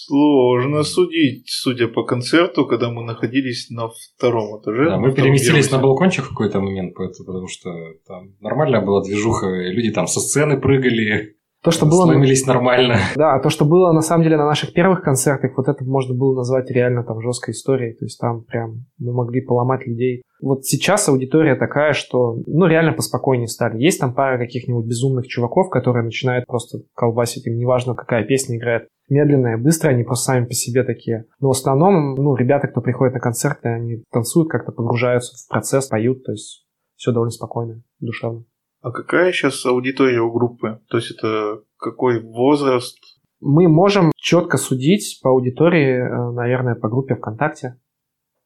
[0.07, 4.91] Сложно судить, судя по концерту, когда мы находились на втором этаже.
[4.91, 7.71] Да, мы переместились на балкончик в какой-то момент, потому что
[8.07, 12.05] там нормальная была движуха, люди там со сцены прыгали, то, что было...
[12.05, 12.95] Сломились нормально.
[13.17, 16.37] Да, то, что было на самом деле на наших первых концертах, вот это можно было
[16.37, 17.95] назвать реально там жесткой историей.
[17.95, 22.93] То есть там прям мы могли поломать людей Вот сейчас аудитория такая, что, ну, реально
[22.93, 23.83] поспокойнее стали.
[23.83, 28.87] Есть там пара каких-нибудь безумных чуваков, которые начинают просто колбасить, им неважно, какая песня играет.
[29.09, 31.27] Медленная, быстрая, они просто сами по себе такие.
[31.41, 35.87] Но в основном, ну, ребята, кто приходит на концерты, они танцуют, как-то погружаются в процесс,
[35.87, 36.67] поют, то есть
[36.97, 38.45] все довольно спокойно, душевно.
[38.81, 40.81] А какая сейчас аудитория у группы?
[40.89, 42.99] То есть это какой возраст?
[43.41, 47.79] Мы можем четко судить по аудитории, э, наверное, по группе ВКонтакте.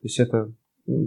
[0.01, 0.53] То есть это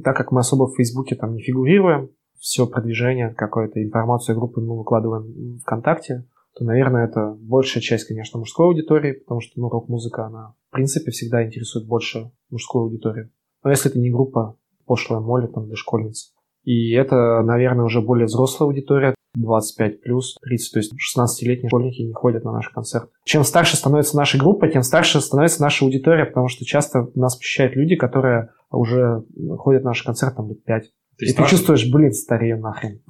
[0.03, 4.77] так как мы особо в Фейсбуке там не фигурируем, все продвижение, какую-то информацию группы мы
[4.77, 10.53] выкладываем ВКонтакте, то, наверное, это большая часть, конечно, мужской аудитории, потому что ну, рок-музыка, она,
[10.69, 13.31] в принципе, всегда интересует больше мужскую аудиторию.
[13.63, 16.33] Но если это не группа пошлая Молли, там, для школьниц.
[16.63, 22.13] И это, наверное, уже более взрослая аудитория, 25 плюс, 30, то есть 16-летние школьники не
[22.13, 23.09] ходят на наши концерты.
[23.25, 27.75] Чем старше становится наша группа, тем старше становится наша аудитория, потому что часто нас посещают
[27.75, 29.23] люди, которые уже
[29.57, 30.91] ходят на наши концерты там лет 5.
[31.19, 33.01] Есть и ты чувствуешь, блин, старею нахрен.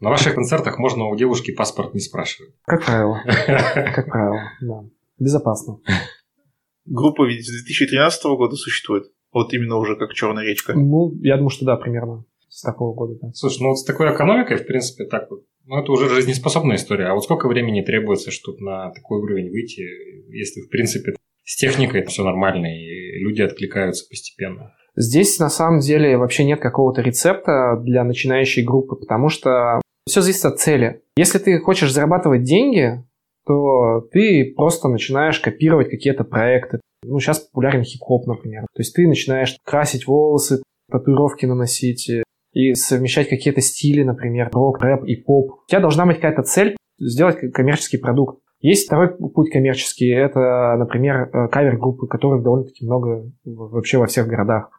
[0.00, 2.54] На ваших концертах можно у девушки паспорт не спрашивать.
[2.64, 3.22] Как правило.
[3.24, 4.84] Как правило, да.
[5.18, 5.78] Безопасно.
[6.84, 9.04] Группа ведь с 2013 года существует.
[9.32, 10.74] Вот именно уже как Черная речка.
[10.74, 13.32] Ну, я думаю, что да, примерно с такого года, да.
[13.32, 17.06] Слушай, ну вот с такой экономикой, в принципе, так вот, ну это уже жизнеспособная история.
[17.06, 19.80] А вот сколько времени требуется, чтобы на такой уровень выйти,
[20.30, 24.74] если, в принципе, с техникой все нормально, и люди откликаются постепенно?
[24.94, 30.44] Здесь на самом деле вообще нет какого-то рецепта для начинающей группы, потому что все зависит
[30.44, 31.02] от цели.
[31.16, 33.04] Если ты хочешь зарабатывать деньги,
[33.46, 36.80] то ты просто начинаешь копировать какие-то проекты.
[37.04, 38.62] Ну, сейчас популярен хип-хоп, например.
[38.74, 42.10] То есть ты начинаешь красить волосы, татуировки наносить,
[42.52, 45.52] и совмещать какие-то стили, например, рок, рэп и поп.
[45.52, 48.38] У тебя должна быть какая-то цель сделать коммерческий продукт.
[48.60, 54.70] Есть второй путь коммерческий, это, например, э, кавер-группы, которых довольно-таки много вообще во всех городах.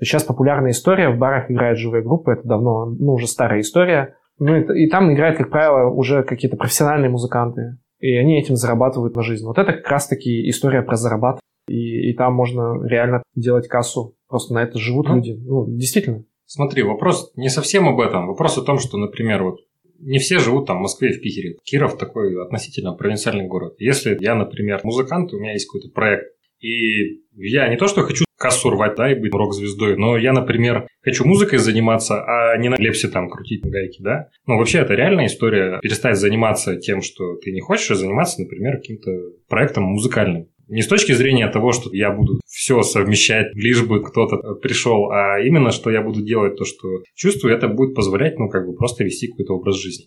[0.00, 4.16] Сейчас популярная история, в барах играют живые группы, это давно, ну, уже старая история.
[4.38, 9.14] Ну, и, и там играют, как правило, уже какие-то профессиональные музыканты, и они этим зарабатывают
[9.14, 9.44] на жизнь.
[9.44, 14.54] Вот это как раз-таки история про зарабатывание, и, и там можно реально делать кассу, просто
[14.54, 15.38] на это живут ну, люди.
[15.38, 16.24] Ну, действительно.
[16.46, 18.26] Смотри, вопрос не совсем об этом.
[18.26, 19.60] Вопрос о том, что, например, вот
[20.00, 21.56] не все живут там в Москве и в Питере.
[21.62, 23.76] Киров такой относительно провинциальный город.
[23.78, 26.26] Если я, например, музыкант, у меня есть какой-то проект,
[26.62, 30.86] и я не то, что хочу кассу рвать, да, и быть рок-звездой, но я, например,
[31.02, 34.28] хочу музыкой заниматься, а не на лепсе там крутить гайки, да.
[34.46, 35.78] Ну, вообще, это реальная история.
[35.80, 39.10] Перестать заниматься тем, что ты не хочешь, а заниматься, например, каким-то
[39.48, 40.48] проектом музыкальным.
[40.68, 45.38] Не с точки зрения того, что я буду все совмещать, лишь бы кто-то пришел, а
[45.40, 49.04] именно, что я буду делать то, что чувствую, это будет позволять, ну, как бы просто
[49.04, 50.06] вести какой-то образ жизни.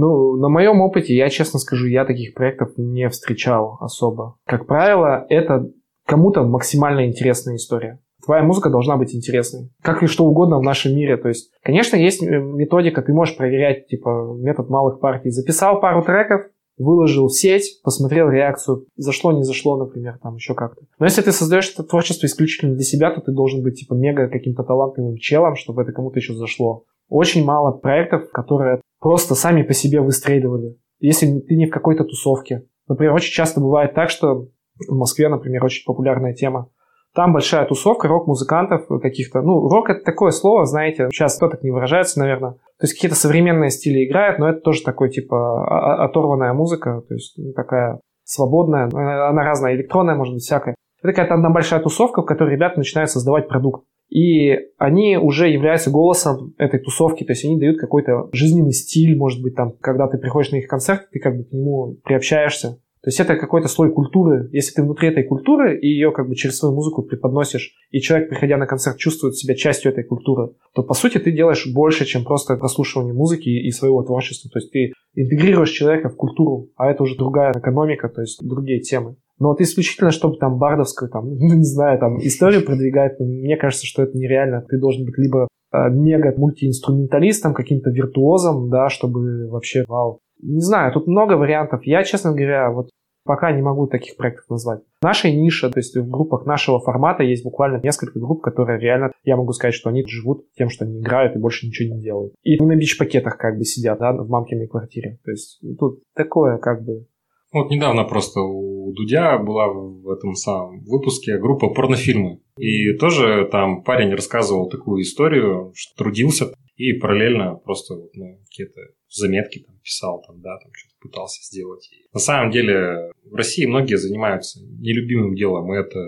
[0.00, 4.36] Ну, на моем опыте, я честно скажу, я таких проектов не встречал особо.
[4.46, 5.72] Как правило, это
[6.06, 7.98] кому-то максимально интересная история.
[8.24, 9.70] Твоя музыка должна быть интересной.
[9.82, 11.16] Как и что угодно в нашем мире.
[11.16, 15.30] То есть, конечно, есть методика, ты можешь проверять, типа, метод малых партий.
[15.30, 16.42] Записал пару треков,
[16.76, 20.82] выложил в сеть, посмотрел реакцию, зашло, не зашло, например, там еще как-то.
[21.00, 24.28] Но если ты создаешь это творчество исключительно для себя, то ты должен быть типа мега
[24.28, 26.84] каким-то талантливым челом, чтобы это кому-то еще зашло.
[27.08, 30.76] Очень мало проектов, которые просто сами по себе выстреливали.
[31.00, 32.64] Если ты не в какой-то тусовке.
[32.88, 34.48] Например, очень часто бывает так, что
[34.88, 36.70] в Москве, например, очень популярная тема.
[37.14, 39.40] Там большая тусовка рок-музыкантов каких-то.
[39.40, 42.52] Ну, рок это такое слово, знаете, сейчас кто так не выражается, наверное.
[42.52, 47.36] То есть какие-то современные стили играют, но это тоже такой типа оторванная музыка, то есть
[47.38, 50.74] ну, такая свободная, она разная, электронная, может быть, всякая.
[51.02, 53.84] Это какая-то одна большая тусовка, в которой ребята начинают создавать продукт.
[54.08, 59.42] И они уже являются голосом этой тусовки, то есть они дают какой-то жизненный стиль, может
[59.42, 62.78] быть, там, когда ты приходишь на их концерт, ты как бы к нему приобщаешься.
[63.02, 64.48] То есть это какой-то слой культуры.
[64.52, 68.28] Если ты внутри этой культуры и ее как бы через свою музыку преподносишь, и человек,
[68.28, 72.24] приходя на концерт, чувствует себя частью этой культуры, то по сути ты делаешь больше, чем
[72.24, 74.50] просто прослушивание музыки и своего творчества.
[74.50, 78.80] То есть ты интегрируешь человека в культуру, а это уже другая экономика, то есть другие
[78.80, 79.16] темы.
[79.38, 83.86] Но вот исключительно, чтобы там бардовскую, там, ну, не знаю, там, историю продвигать, мне кажется,
[83.86, 84.64] что это нереально.
[84.68, 90.92] Ты должен быть либо э, мега мультиинструменталистом, каким-то виртуозом, да, чтобы вообще, вау, не знаю,
[90.92, 91.80] тут много вариантов.
[91.84, 92.90] Я, честно говоря, вот
[93.28, 94.80] пока не могу таких проектов назвать.
[95.00, 99.12] В нашей нише, то есть в группах нашего формата есть буквально несколько групп, которые реально,
[99.22, 102.32] я могу сказать, что они живут тем, что они играют и больше ничего не делают.
[102.42, 105.18] И на бич-пакетах как бы сидят, да, в мамкиной квартире.
[105.24, 107.04] То есть тут такое как бы...
[107.52, 112.40] Вот недавно просто у Дудя была в этом самом выпуске группа порнофильмы.
[112.58, 119.60] И тоже там парень рассказывал такую историю, что трудился и параллельно просто ну, какие-то заметки
[119.60, 121.88] там писал, там, да, там что-то пытался сделать.
[121.92, 125.98] И на самом деле в России многие занимаются нелюбимым делом, и это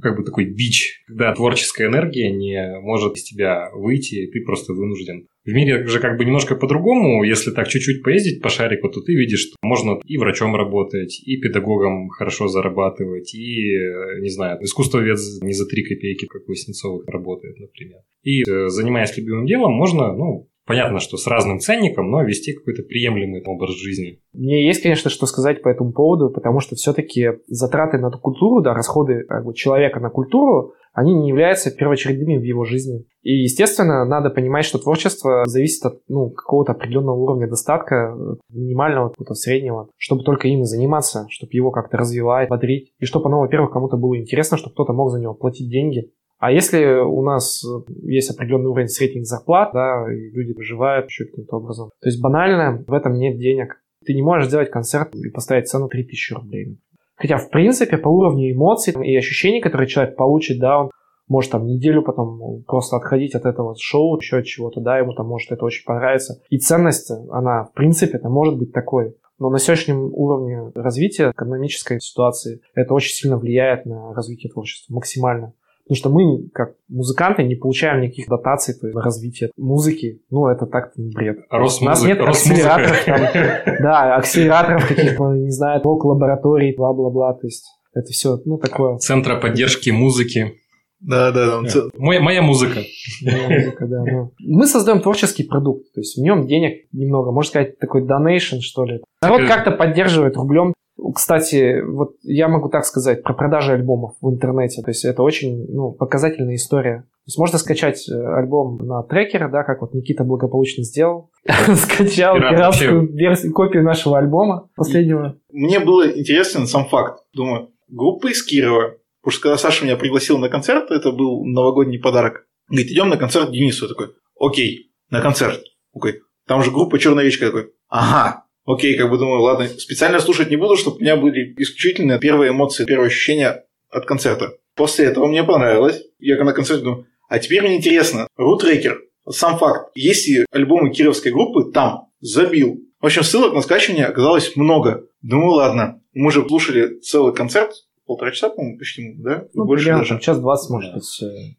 [0.00, 4.72] как бы такой бич, когда творческая энергия не может из тебя выйти, и ты просто
[4.72, 5.26] вынужден.
[5.44, 9.14] В мире же как бы немножко по-другому, если так чуть-чуть поездить по шарику, то ты
[9.14, 13.72] видишь, что можно и врачом работать, и педагогом хорошо зарабатывать, и,
[14.20, 18.00] не знаю, искусствовед не за три копейки, как у Васнецовых работает, например.
[18.22, 22.84] И э, занимаясь любимым делом, можно, ну, Понятно, что с разным ценником, но вести какой-то
[22.84, 24.20] приемлемый образ жизни.
[24.32, 28.72] Мне есть, конечно, что сказать по этому поводу, потому что все-таки затраты на культуру, да,
[28.72, 33.04] расходы как бы, человека на культуру, они не являются первоочередными в его жизни.
[33.22, 38.16] И, естественно, надо понимать, что творчество зависит от ну, какого-то определенного уровня достатка,
[38.48, 42.92] минимального, какого-то среднего, чтобы только им заниматься, чтобы его как-то развивать, бодрить.
[43.00, 46.12] И чтобы оно, во-первых, кому-то было интересно, чтобы кто-то мог за него платить деньги.
[46.40, 47.62] А если у нас
[48.02, 52.82] есть определенный уровень средних зарплат, да, и люди выживают еще каким-то образом, то есть банально
[52.86, 53.76] в этом нет денег.
[54.06, 56.78] Ты не можешь сделать концерт и поставить цену 3000 рублей.
[57.14, 60.90] Хотя, в принципе, по уровню эмоций и ощущений, которые человек получит, да, он
[61.28, 65.26] может там неделю потом просто отходить от этого шоу, еще от чего-то, да, ему там
[65.26, 66.40] может это очень понравиться.
[66.48, 69.14] И ценность, она, в принципе, это может быть такой.
[69.38, 75.52] Но на сегодняшнем уровне развития экономической ситуации это очень сильно влияет на развитие творчества, максимально.
[75.90, 80.20] Потому что мы, как музыканты, не получаем никаких дотаций то есть, на развитие музыки.
[80.30, 81.38] Ну, это так бред.
[81.50, 83.20] Рос У нас нет акселераторов, там,
[83.82, 87.32] да, акселераторов каких-то, не знаю, лабораторий, бла-бла-бла.
[87.32, 88.98] То есть это все, ну, такое.
[88.98, 90.52] Центра поддержки музыки.
[91.00, 91.68] Да, да, да.
[91.98, 92.82] Моя, моя музыка.
[93.24, 94.04] Моя музыка, да.
[94.04, 94.32] Ну.
[94.38, 98.84] Мы создаем творческий продукт, то есть в нем денег немного, можно сказать, такой донейшн, что
[98.84, 99.00] ли.
[99.22, 100.72] Народ как-то поддерживает рублем
[101.14, 104.82] кстати, вот я могу так сказать про продажи альбомов в интернете.
[104.82, 107.02] То есть это очень ну, показательная история.
[107.02, 111.30] То есть можно скачать э, альбом на трекер, да, как вот Никита благополучно сделал.
[111.46, 115.36] Скачал пиратскую версию, копию нашего альбома последнего.
[115.52, 117.24] Мне было интересен сам факт.
[117.34, 118.96] Думаю, группа из Кирова.
[119.22, 122.46] Потому что когда Саша меня пригласил на концерт, это был новогодний подарок.
[122.68, 123.84] Говорит, идем на концерт Денису.
[123.84, 125.60] Я такой, окей, на концерт.
[125.94, 126.20] Окей.
[126.46, 127.44] Там же группа Черная речка.
[127.44, 131.16] Я такой, ага, окей, как бы думаю, ладно, специально слушать не буду, чтобы у меня
[131.16, 134.52] были исключительно первые эмоции, первые ощущения от концерта.
[134.74, 136.02] После этого мне понравилось.
[136.18, 141.70] Я на концерте думаю, а теперь мне интересно, рутрекер, сам факт, если альбомы кировской группы
[141.72, 142.80] там забил.
[143.00, 145.06] В общем, ссылок на скачивание оказалось много.
[145.22, 147.72] Думаю, ладно, мы же слушали целый концерт,
[148.06, 149.44] полтора часа, по-моему, почти, да?
[149.54, 150.20] Ну, Больше примерно, даже.
[150.20, 151.04] час двадцать, может быть.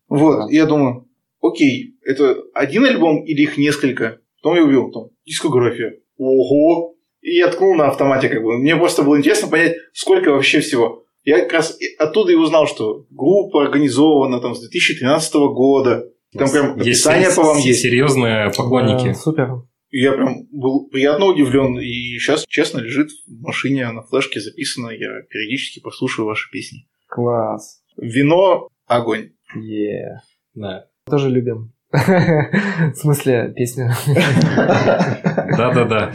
[0.10, 0.48] Вот, да.
[0.52, 1.08] я думаю,
[1.42, 4.20] окей, это один альбом или их несколько?
[4.42, 6.00] Потом я увидел, там, дискография.
[6.18, 6.91] Ого!
[7.22, 8.58] И я ткнул на автомате, как бы.
[8.58, 11.06] Мне просто было интересно понять, сколько вообще всего.
[11.24, 16.08] Я как раз оттуда и узнал, что группа организована там с 2013 года.
[16.34, 17.82] Там прям описание есть, по вам есть.
[17.82, 19.10] Серьезные поклонники.
[19.10, 19.50] Да, супер.
[19.92, 21.78] Я прям был приятно удивлен.
[21.80, 24.90] И сейчас, честно, лежит в машине на флешке записано.
[24.90, 26.88] Я периодически послушаю ваши песни.
[27.08, 27.82] Класс.
[27.98, 29.32] Вино– огонь.
[29.56, 30.22] Yeah.
[30.56, 30.86] Да.
[31.06, 31.74] Тоже любим.
[31.92, 33.92] В смысле, песню.
[34.56, 36.14] Да-да-да.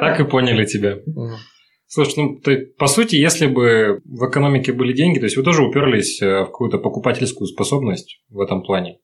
[0.00, 0.98] Так и поняли тебя.
[1.86, 5.62] Слушай, ну, то, по сути, если бы в экономике были деньги, то есть вы тоже
[5.62, 8.98] уперлись э, в какую-то покупательскую способность в этом плане?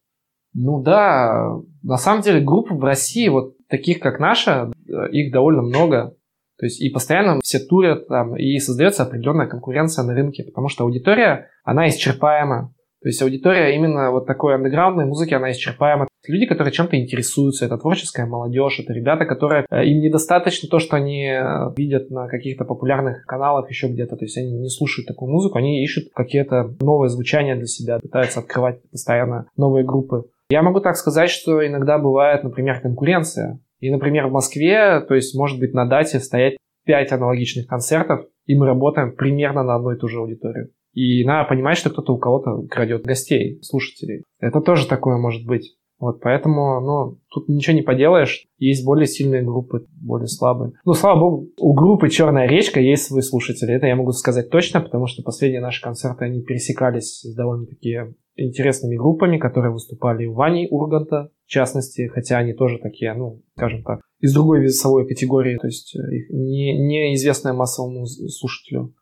[0.54, 5.62] Ну да, на самом деле групп в России, вот таких как наша, э, их довольно
[5.62, 6.16] много.
[6.58, 10.84] То есть и постоянно все турят там, и создается определенная конкуренция на рынке, потому что
[10.84, 12.74] аудитория, она исчерпаема.
[13.02, 16.06] То есть аудитория именно вот такой андеграундной музыки, она исчерпаема.
[16.28, 20.96] Люди, которые чем-то интересуются, это творческая молодежь, это ребята, которые э, им недостаточно то, что
[20.96, 25.32] они э, видят на каких-то популярных каналах еще где-то, то есть они не слушают такую
[25.32, 30.24] музыку, они ищут какие-то новые звучания для себя, пытаются открывать постоянно новые группы.
[30.50, 33.60] Я могу так сказать, что иногда бывает, например, конкуренция.
[33.78, 38.54] И, например, в Москве, то есть, может быть, на дате стоять 5 аналогичных концертов, и
[38.54, 40.70] мы работаем примерно на одну и ту же аудиторию.
[40.92, 44.24] И надо понимать, что кто-то у кого-то крадет гостей, слушателей.
[44.40, 45.76] Это тоже такое может быть.
[46.00, 48.46] Вот, поэтому, ну, тут ничего не поделаешь.
[48.56, 50.72] Есть более сильные группы, более слабые.
[50.86, 53.74] Ну, слава богу, у группы «Черная речка» есть свои слушатели.
[53.74, 58.96] Это я могу сказать точно, потому что последние наши концерты, они пересекались с довольно-таки интересными
[58.96, 64.00] группами, которые выступали у Вани Урганта, в частности, хотя они тоже такие, ну, скажем так,
[64.20, 65.98] из другой весовой категории, то есть э,
[66.30, 68.94] не, неизвестная массовому слушателю.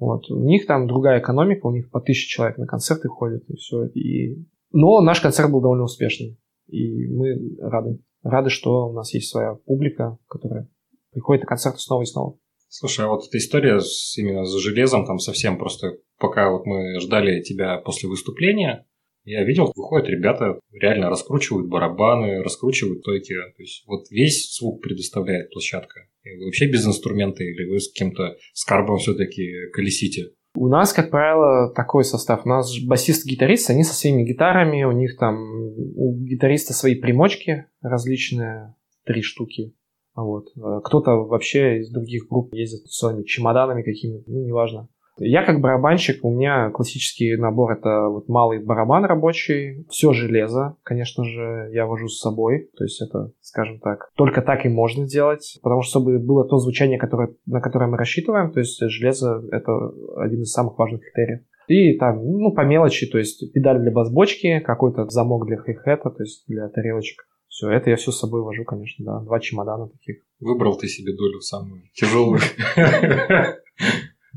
[0.00, 0.30] Вот.
[0.30, 3.84] У них там другая экономика, у них по тысяче человек на концерты ходят, и все.
[3.88, 4.44] И...
[4.72, 8.00] Но наш концерт был довольно успешный, и мы рады.
[8.22, 10.68] Рады, что у нас есть своя публика, которая
[11.12, 12.38] приходит на концерты снова и снова.
[12.68, 16.98] Слушай, а вот эта история с, именно с железом, там совсем просто, пока вот мы
[17.00, 18.86] ждали тебя после выступления,
[19.24, 23.34] я видел, выходят ребята, реально раскручивают барабаны, раскручивают стойки.
[23.34, 26.08] То есть вот весь звук предоставляет площадка.
[26.44, 30.32] Вообще без инструмента или вы с каким-то скарбом все-таки колесите?
[30.54, 32.44] У нас, как правило, такой состав.
[32.44, 38.74] У нас басист-гитарист, они со своими гитарами, у них там у гитариста свои примочки различные,
[39.04, 39.74] три штуки.
[40.14, 40.48] Вот.
[40.56, 44.88] Э, кто-то вообще из других групп ездит с своими чемоданами какими-то, ну, неважно.
[45.22, 51.24] Я как барабанщик, у меня классический набор это вот малый барабан рабочий, все железо, конечно
[51.24, 55.58] же, я вожу с собой, то есть это, скажем так, только так и можно делать,
[55.62, 59.92] потому что чтобы было то звучание, которое, на которое мы рассчитываем, то есть железо это
[60.16, 61.42] один из самых важных критериев.
[61.68, 66.22] И там, ну, по мелочи, то есть педаль для бас-бочки, какой-то замок для хай-хета, то
[66.22, 67.28] есть для тарелочек.
[67.46, 69.20] Все, это я все с собой вожу, конечно, да.
[69.20, 70.22] Два чемодана таких.
[70.40, 72.40] Выбрал ты себе долю самую тяжелую.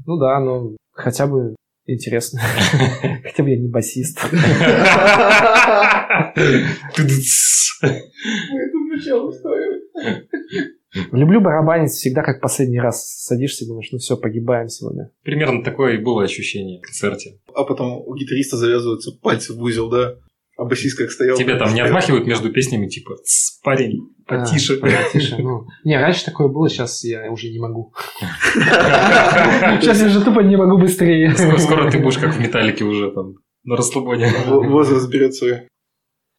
[0.06, 2.40] Ну да, ну хотя бы интересно.
[3.24, 4.20] Хотя бы я не басист.
[11.12, 15.10] Люблю барабанить всегда, как последний раз садишься и думаешь, ну все, погибаем сегодня.
[15.24, 17.40] Примерно такое и было ощущение в концерте.
[17.56, 20.16] А потом у гитариста завязываются пальцы в узел, да?
[20.64, 21.36] А басист как стоял.
[21.36, 23.18] Тебе там не отмахивают между песнями, типа,
[23.64, 24.80] парень, потише.
[24.82, 25.68] А, потише, ну.
[25.84, 27.94] Не, раньше такое было, сейчас я уже не могу.
[29.82, 31.36] Сейчас я уже тупо не могу быстрее.
[31.58, 34.32] Скоро ты будешь как в металлике уже там на расслабоне.
[34.48, 35.68] Возраст берет свое.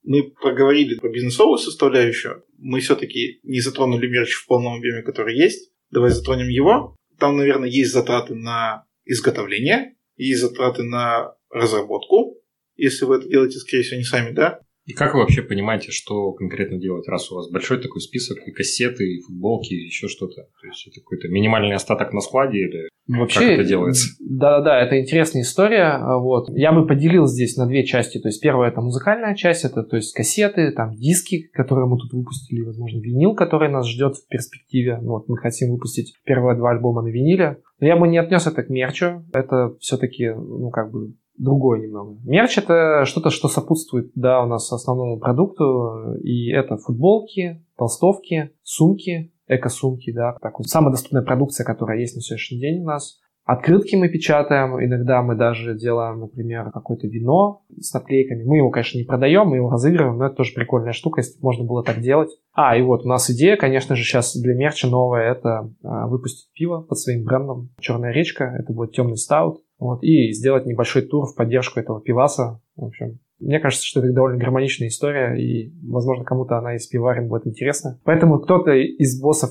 [0.02, 2.44] Мы проговорили про бизнесовую составляющую.
[2.58, 5.70] Мы все-таки не затронули мерч в полном объеме, который есть.
[5.90, 6.96] Давай затронем его.
[7.18, 12.38] Там, наверное, есть затраты на изготовление, есть затраты на разработку,
[12.76, 14.60] если вы это делаете, скорее всего, не сами, да?
[14.86, 18.50] И как вы вообще понимаете, что конкретно делать, раз у вас большой такой список, и
[18.50, 20.42] кассеты, и футболки, и еще что-то?
[20.42, 24.08] То есть это какой-то минимальный остаток на складе или Вообще, как это делается?
[24.18, 26.00] Да-да-да, это интересная история.
[26.18, 26.48] Вот.
[26.50, 28.18] Я бы поделил здесь на две части.
[28.18, 32.12] То есть первая это музыкальная часть, это то есть кассеты, там диски, которые мы тут
[32.12, 34.98] выпустили, возможно, винил, который нас ждет в перспективе.
[35.02, 37.58] Ну, вот мы хотим выпустить первые два альбома на виниле.
[37.78, 39.24] Но я бы не отнес это к мерчу.
[39.34, 42.16] Это все-таки, ну, как бы другое немного.
[42.24, 49.32] Мерч это что-то, что сопутствует, да, у нас основному продукту, и это футболки, толстовки, сумки,
[49.46, 53.20] эко-сумки, да, такой самая доступная продукция, которая есть на сегодняшний день у нас.
[53.44, 58.42] Открытки мы печатаем, иногда мы даже делаем, например, какое-то вино с наклейками.
[58.42, 61.64] Мы его, конечно, не продаем, мы его разыгрываем, но это тоже прикольная штука, если можно
[61.64, 62.30] было так делать.
[62.54, 66.50] А, и вот у нас идея, конечно же, сейчас для мерча новая, это а, выпустить
[66.54, 71.26] пиво под своим брендом «Черная речка», это будет темный стаут, вот, и сделать небольшой тур
[71.26, 72.62] в поддержку этого пиваса.
[72.76, 77.28] В общем, мне кажется, что это довольно гармоничная история, и, возможно, кому-то она из пиварен
[77.28, 78.00] будет интересна.
[78.04, 79.50] Поэтому кто-то из боссов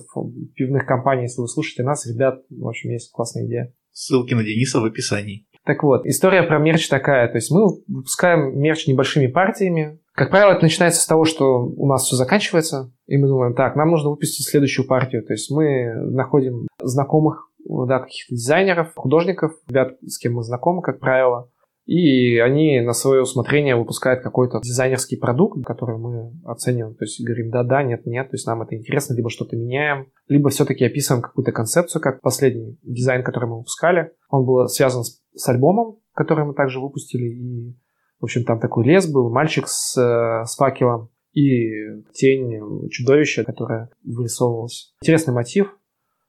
[0.55, 3.71] пивных компаний, если вы слушаете нас, ребят, в общем, есть классная идея.
[3.93, 5.47] Ссылки на Дениса в описании.
[5.65, 7.29] Так вот, история про мерч такая.
[7.29, 9.99] То есть мы выпускаем мерч небольшими партиями.
[10.13, 13.75] Как правило, это начинается с того, что у нас все заканчивается, и мы думаем, так,
[13.75, 15.23] нам нужно выпустить следующую партию.
[15.23, 20.99] То есть мы находим знакомых да, каких-то дизайнеров, художников, ребят, с кем мы знакомы, как
[20.99, 21.49] правило,
[21.85, 26.95] и они на свое усмотрение выпускают какой-то дизайнерский продукт, который мы оцениваем.
[26.95, 30.85] То есть говорим да-да, нет-нет, то есть нам это интересно, либо что-то меняем, либо все-таки
[30.85, 34.11] описываем какую-то концепцию, как последний дизайн, который мы выпускали.
[34.29, 37.75] Он был связан с, с альбомом, который мы также выпустили, и,
[38.19, 43.89] в общем, там такой лес был, мальчик с, э, с факелом, и тень чудовища, которое
[44.03, 44.93] вырисовывалось.
[45.01, 45.75] Интересный мотив.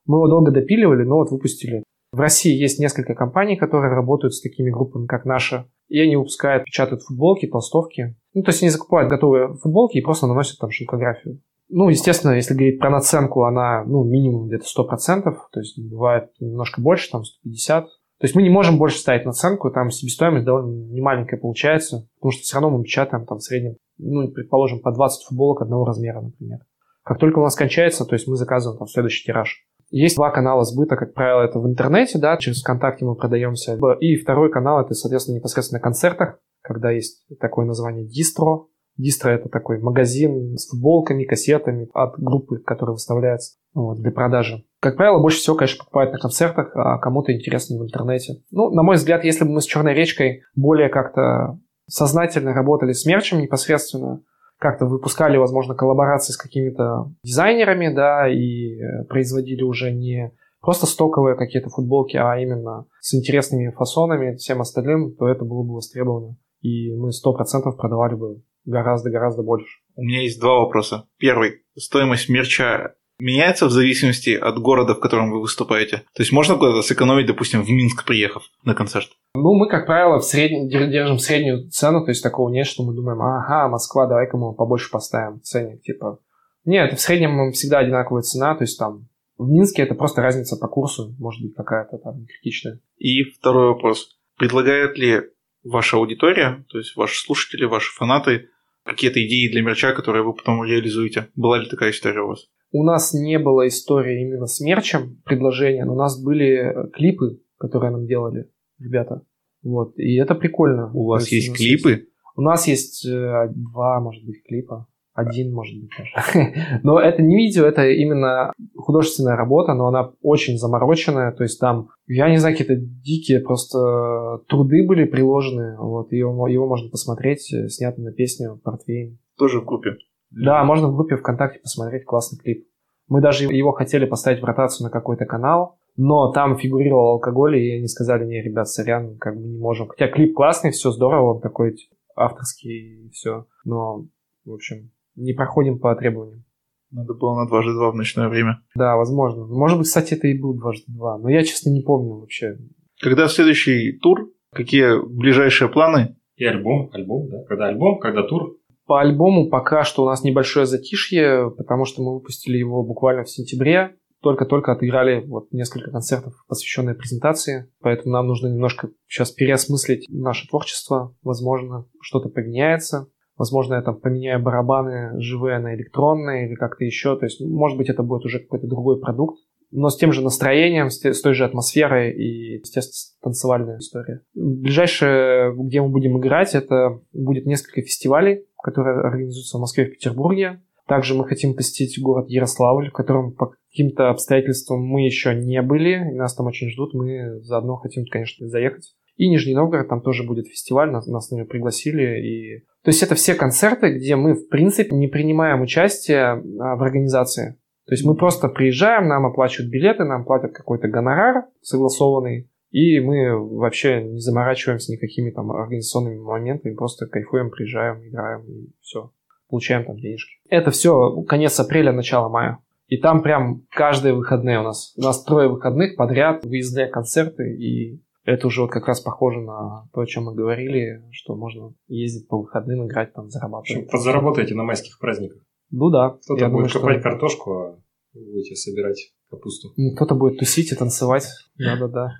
[0.06, 1.84] Мы его долго допиливали, но вот выпустили
[2.14, 6.64] в России есть несколько компаний, которые работают с такими группами, как наша, и они выпускают,
[6.64, 8.16] печатают футболки, толстовки.
[8.32, 11.40] Ну, то есть они закупают готовые футболки и просто наносят там шелкографию.
[11.68, 16.80] Ну, естественно, если говорить про наценку, она, ну, минимум где-то 100%, то есть бывает немножко
[16.80, 17.84] больше, там 150.
[17.84, 17.90] То
[18.22, 22.56] есть мы не можем больше ставить наценку, там себестоимость довольно немаленькая получается, потому что все
[22.60, 26.60] равно мы печатаем там в среднем, ну, предположим, по 20 футболок одного размера, например.
[27.02, 29.66] Как только у нас кончается, то есть мы заказываем там следующий тираж.
[29.94, 33.78] Есть два канала сбыта, как правило, это в интернете, да, через ВКонтакте мы продаемся.
[34.00, 38.70] И второй канал это, соответственно, непосредственно на концертах, когда есть такое название дистро.
[38.96, 44.64] Дистро это такой магазин с футболками, кассетами от группы, которая выставляется вот, для продажи.
[44.80, 48.42] Как правило, больше всего, конечно, покупают на концертах, а кому-то интереснее в интернете.
[48.50, 53.06] Ну, на мой взгляд, если бы мы с Черной речкой более как-то сознательно работали с
[53.06, 54.22] мерчем непосредственно,
[54.64, 61.36] как-то выпускали, возможно, коллаборации с какими-то дизайнерами, да, и э, производили уже не просто стоковые
[61.36, 66.38] какие-то футболки, а именно с интересными фасонами, всем остальным, то это было бы востребовано.
[66.62, 69.80] И мы сто процентов продавали бы гораздо-гораздо больше.
[69.96, 71.04] У меня есть два вопроса.
[71.18, 71.60] Первый.
[71.76, 75.98] Стоимость мерча меняется в зависимости от города, в котором вы выступаете?
[76.14, 79.08] То есть можно куда-то сэкономить, допустим, в Минск приехав на концерт?
[79.34, 82.94] Ну, мы, как правило, в среднем, держим среднюю цену, то есть такого нет, что мы
[82.94, 86.18] думаем, ага, Москва, давай-ка мы побольше поставим ценник, типа.
[86.64, 89.06] Нет, в среднем всегда одинаковая цена, то есть там
[89.36, 92.80] В Минске это просто разница по курсу, может быть, какая-то там критичная.
[92.98, 94.16] И второй вопрос.
[94.38, 95.22] Предлагает ли
[95.64, 98.48] ваша аудитория, то есть ваши слушатели, ваши фанаты,
[98.84, 101.28] какие-то идеи для мерча, которые вы потом реализуете?
[101.34, 102.46] Была ли такая история у вас?
[102.76, 107.40] У нас не было истории именно с мерчем, предложения, но у нас были э, клипы,
[107.56, 108.50] которые нам делали
[108.80, 109.22] ребята.
[109.62, 110.90] Вот, и это прикольно.
[110.92, 111.90] У вас есть, есть клипы?
[111.90, 114.88] Есть, у нас есть э, два, может быть, клипа.
[115.12, 116.52] Один, может быть, даже.
[116.82, 121.30] но это не видео, это именно художественная работа, но она очень замороченная.
[121.30, 125.76] То есть там, я не знаю, какие-то дикие просто труды были приложены.
[125.78, 129.20] Вот, его, его можно посмотреть, э, снято на песню «Портвейн».
[129.38, 129.90] Тоже в группе?
[130.36, 132.66] Да, можно в группе ВКонтакте посмотреть классный клип.
[133.08, 137.76] Мы даже его хотели поставить в ротацию на какой-то канал, но там фигурировал алкоголь, и
[137.76, 139.88] они сказали, не, ребят, сорян, как бы не можем.
[139.88, 141.76] Хотя клип классный, все здорово, он такой
[142.16, 143.46] авторский и все.
[143.64, 144.06] Но,
[144.44, 146.44] в общем, не проходим по требованиям.
[146.90, 148.60] Надо было на дважды два в ночное время.
[148.74, 149.46] Да, возможно.
[149.46, 152.56] Может быть, кстати, это и был дважды два, но я, честно, не помню вообще.
[153.00, 154.30] Когда следующий тур?
[154.52, 156.16] Какие ближайшие планы?
[156.36, 157.44] И альбом, альбом, да.
[157.48, 158.56] Когда альбом, когда тур.
[158.86, 163.30] По альбому пока что у нас небольшое затишье, потому что мы выпустили его буквально в
[163.30, 163.96] сентябре.
[164.22, 167.70] Только-только отыграли вот несколько концертов, посвященные презентации.
[167.80, 171.14] Поэтому нам нужно немножко сейчас переосмыслить наше творчество.
[171.22, 173.08] Возможно, что-то поменяется.
[173.36, 177.18] Возможно, я там поменяю барабаны живые на электронные или как-то еще.
[177.18, 179.38] То есть, может быть, это будет уже какой-то другой продукт.
[179.70, 184.20] Но с тем же настроением, с, той же атмосферой и, естественно, танцевальная история.
[184.34, 189.92] Ближайшее, где мы будем играть, это будет несколько фестивалей, которые организуются в Москве и в
[189.92, 190.62] Петербурге.
[190.86, 196.12] Также мы хотим посетить город Ярославль, в котором по каким-то обстоятельствам мы еще не были,
[196.12, 196.94] и нас там очень ждут.
[196.94, 198.94] Мы заодно хотим, конечно, заехать.
[199.16, 202.20] И Нижний Новгород, там тоже будет фестиваль, нас, нас на него пригласили.
[202.20, 202.64] И...
[202.82, 207.58] То есть это все концерты, где мы, в принципе, не принимаем участие а, в организации.
[207.86, 213.38] То есть мы просто приезжаем, нам оплачивают билеты, нам платят какой-то гонорар согласованный, и мы
[213.38, 219.12] вообще не заморачиваемся никакими там организационными моментами, просто кайфуем, приезжаем, играем и все.
[219.48, 220.40] Получаем там денежки.
[220.48, 222.58] Это все конец апреля, начало мая.
[222.88, 224.92] И там прям каждые выходные у нас.
[224.96, 229.88] У нас трое выходных подряд, выездные концерты, и это уже вот как раз похоже на
[229.92, 233.88] то, о чем мы говорили, что можно ездить по выходным, играть там, зарабатывать.
[233.88, 235.38] Подзаработаете на майских праздниках.
[235.70, 236.18] Ну да.
[236.24, 237.08] Кто-то будет думаю, копать что...
[237.08, 237.78] картошку, а
[238.14, 239.68] вы будете собирать капусту.
[239.76, 241.28] Ну, кто-то будет тусить и танцевать.
[241.56, 242.14] Да-да-да.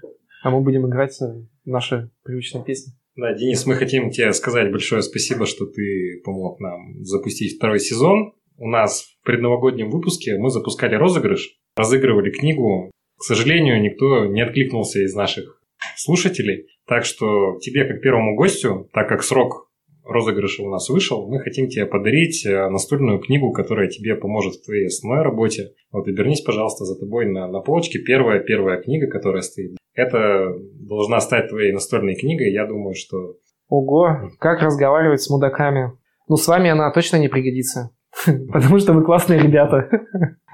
[0.45, 1.19] А мы будем играть
[1.65, 2.93] наши привычные песни.
[3.17, 8.35] Да, Денис, мы хотим тебе сказать большое спасибо, что ты помог нам запустить второй сезон.
[8.59, 12.91] У нас в предновогоднем выпуске мы запускали розыгрыш, разыгрывали книгу.
[13.17, 15.63] К сожалению, никто не откликнулся из наших
[15.97, 16.67] слушателей.
[16.87, 19.71] Так что тебе, как первому гостю, так как срок
[20.05, 24.65] розыгрыша у нас вышел, мы хотим тебе подарить э, настольную книгу, которая тебе поможет в
[24.67, 25.71] твоей основной работе.
[25.91, 27.99] Вот обернись, пожалуйста, за тобой на, на полочке.
[28.01, 29.79] Первая, первая книга, которая стоит.
[29.95, 32.53] Это должна стать твоей настольной книгой.
[32.53, 33.37] Я думаю, что...
[33.69, 35.93] Ого, как разговаривать с мудаками.
[36.29, 37.91] Ну, с вами она точно не пригодится.
[38.53, 39.89] Потому что вы классные ребята.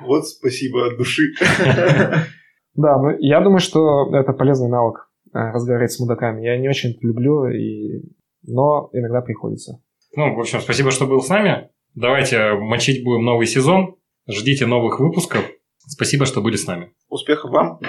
[0.07, 1.23] Вот спасибо от души.
[2.75, 6.47] Да, ну я думаю, что это полезный навык э, разговаривать с мудаками.
[6.47, 8.01] Я не очень это люблю, и...
[8.45, 9.83] но иногда приходится.
[10.15, 11.69] Ну, в общем, спасибо, что был с нами.
[11.95, 13.97] Давайте мочить будем новый сезон.
[14.29, 15.43] Ждите новых выпусков.
[15.79, 16.93] Спасибо, что были с нами.
[17.09, 17.81] Успехов вам.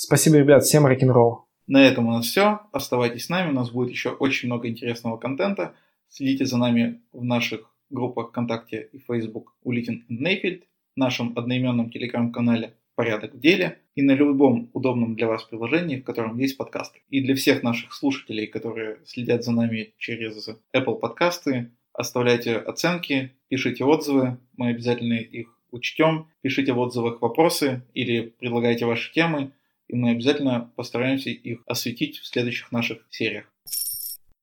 [0.00, 0.62] Спасибо, ребят.
[0.62, 1.48] Всем рок-н-ролл.
[1.66, 2.60] На этом у нас все.
[2.70, 3.50] Оставайтесь с нами.
[3.50, 5.74] У нас будет еще очень много интересного контента.
[6.08, 10.62] Следите за нами в наших группах ВКонтакте и Facebook Улитин Нейфельд,
[10.94, 16.38] нашем одноименном телеграм-канале «Порядок в деле» и на любом удобном для вас приложении, в котором
[16.38, 17.00] есть подкасты.
[17.08, 23.84] И для всех наших слушателей, которые следят за нами через Apple подкасты, оставляйте оценки, пишите
[23.84, 29.50] отзывы, мы обязательно их учтем, пишите в отзывах вопросы или предлагайте ваши темы,
[29.88, 33.50] и мы обязательно постараемся их осветить в следующих наших сериях.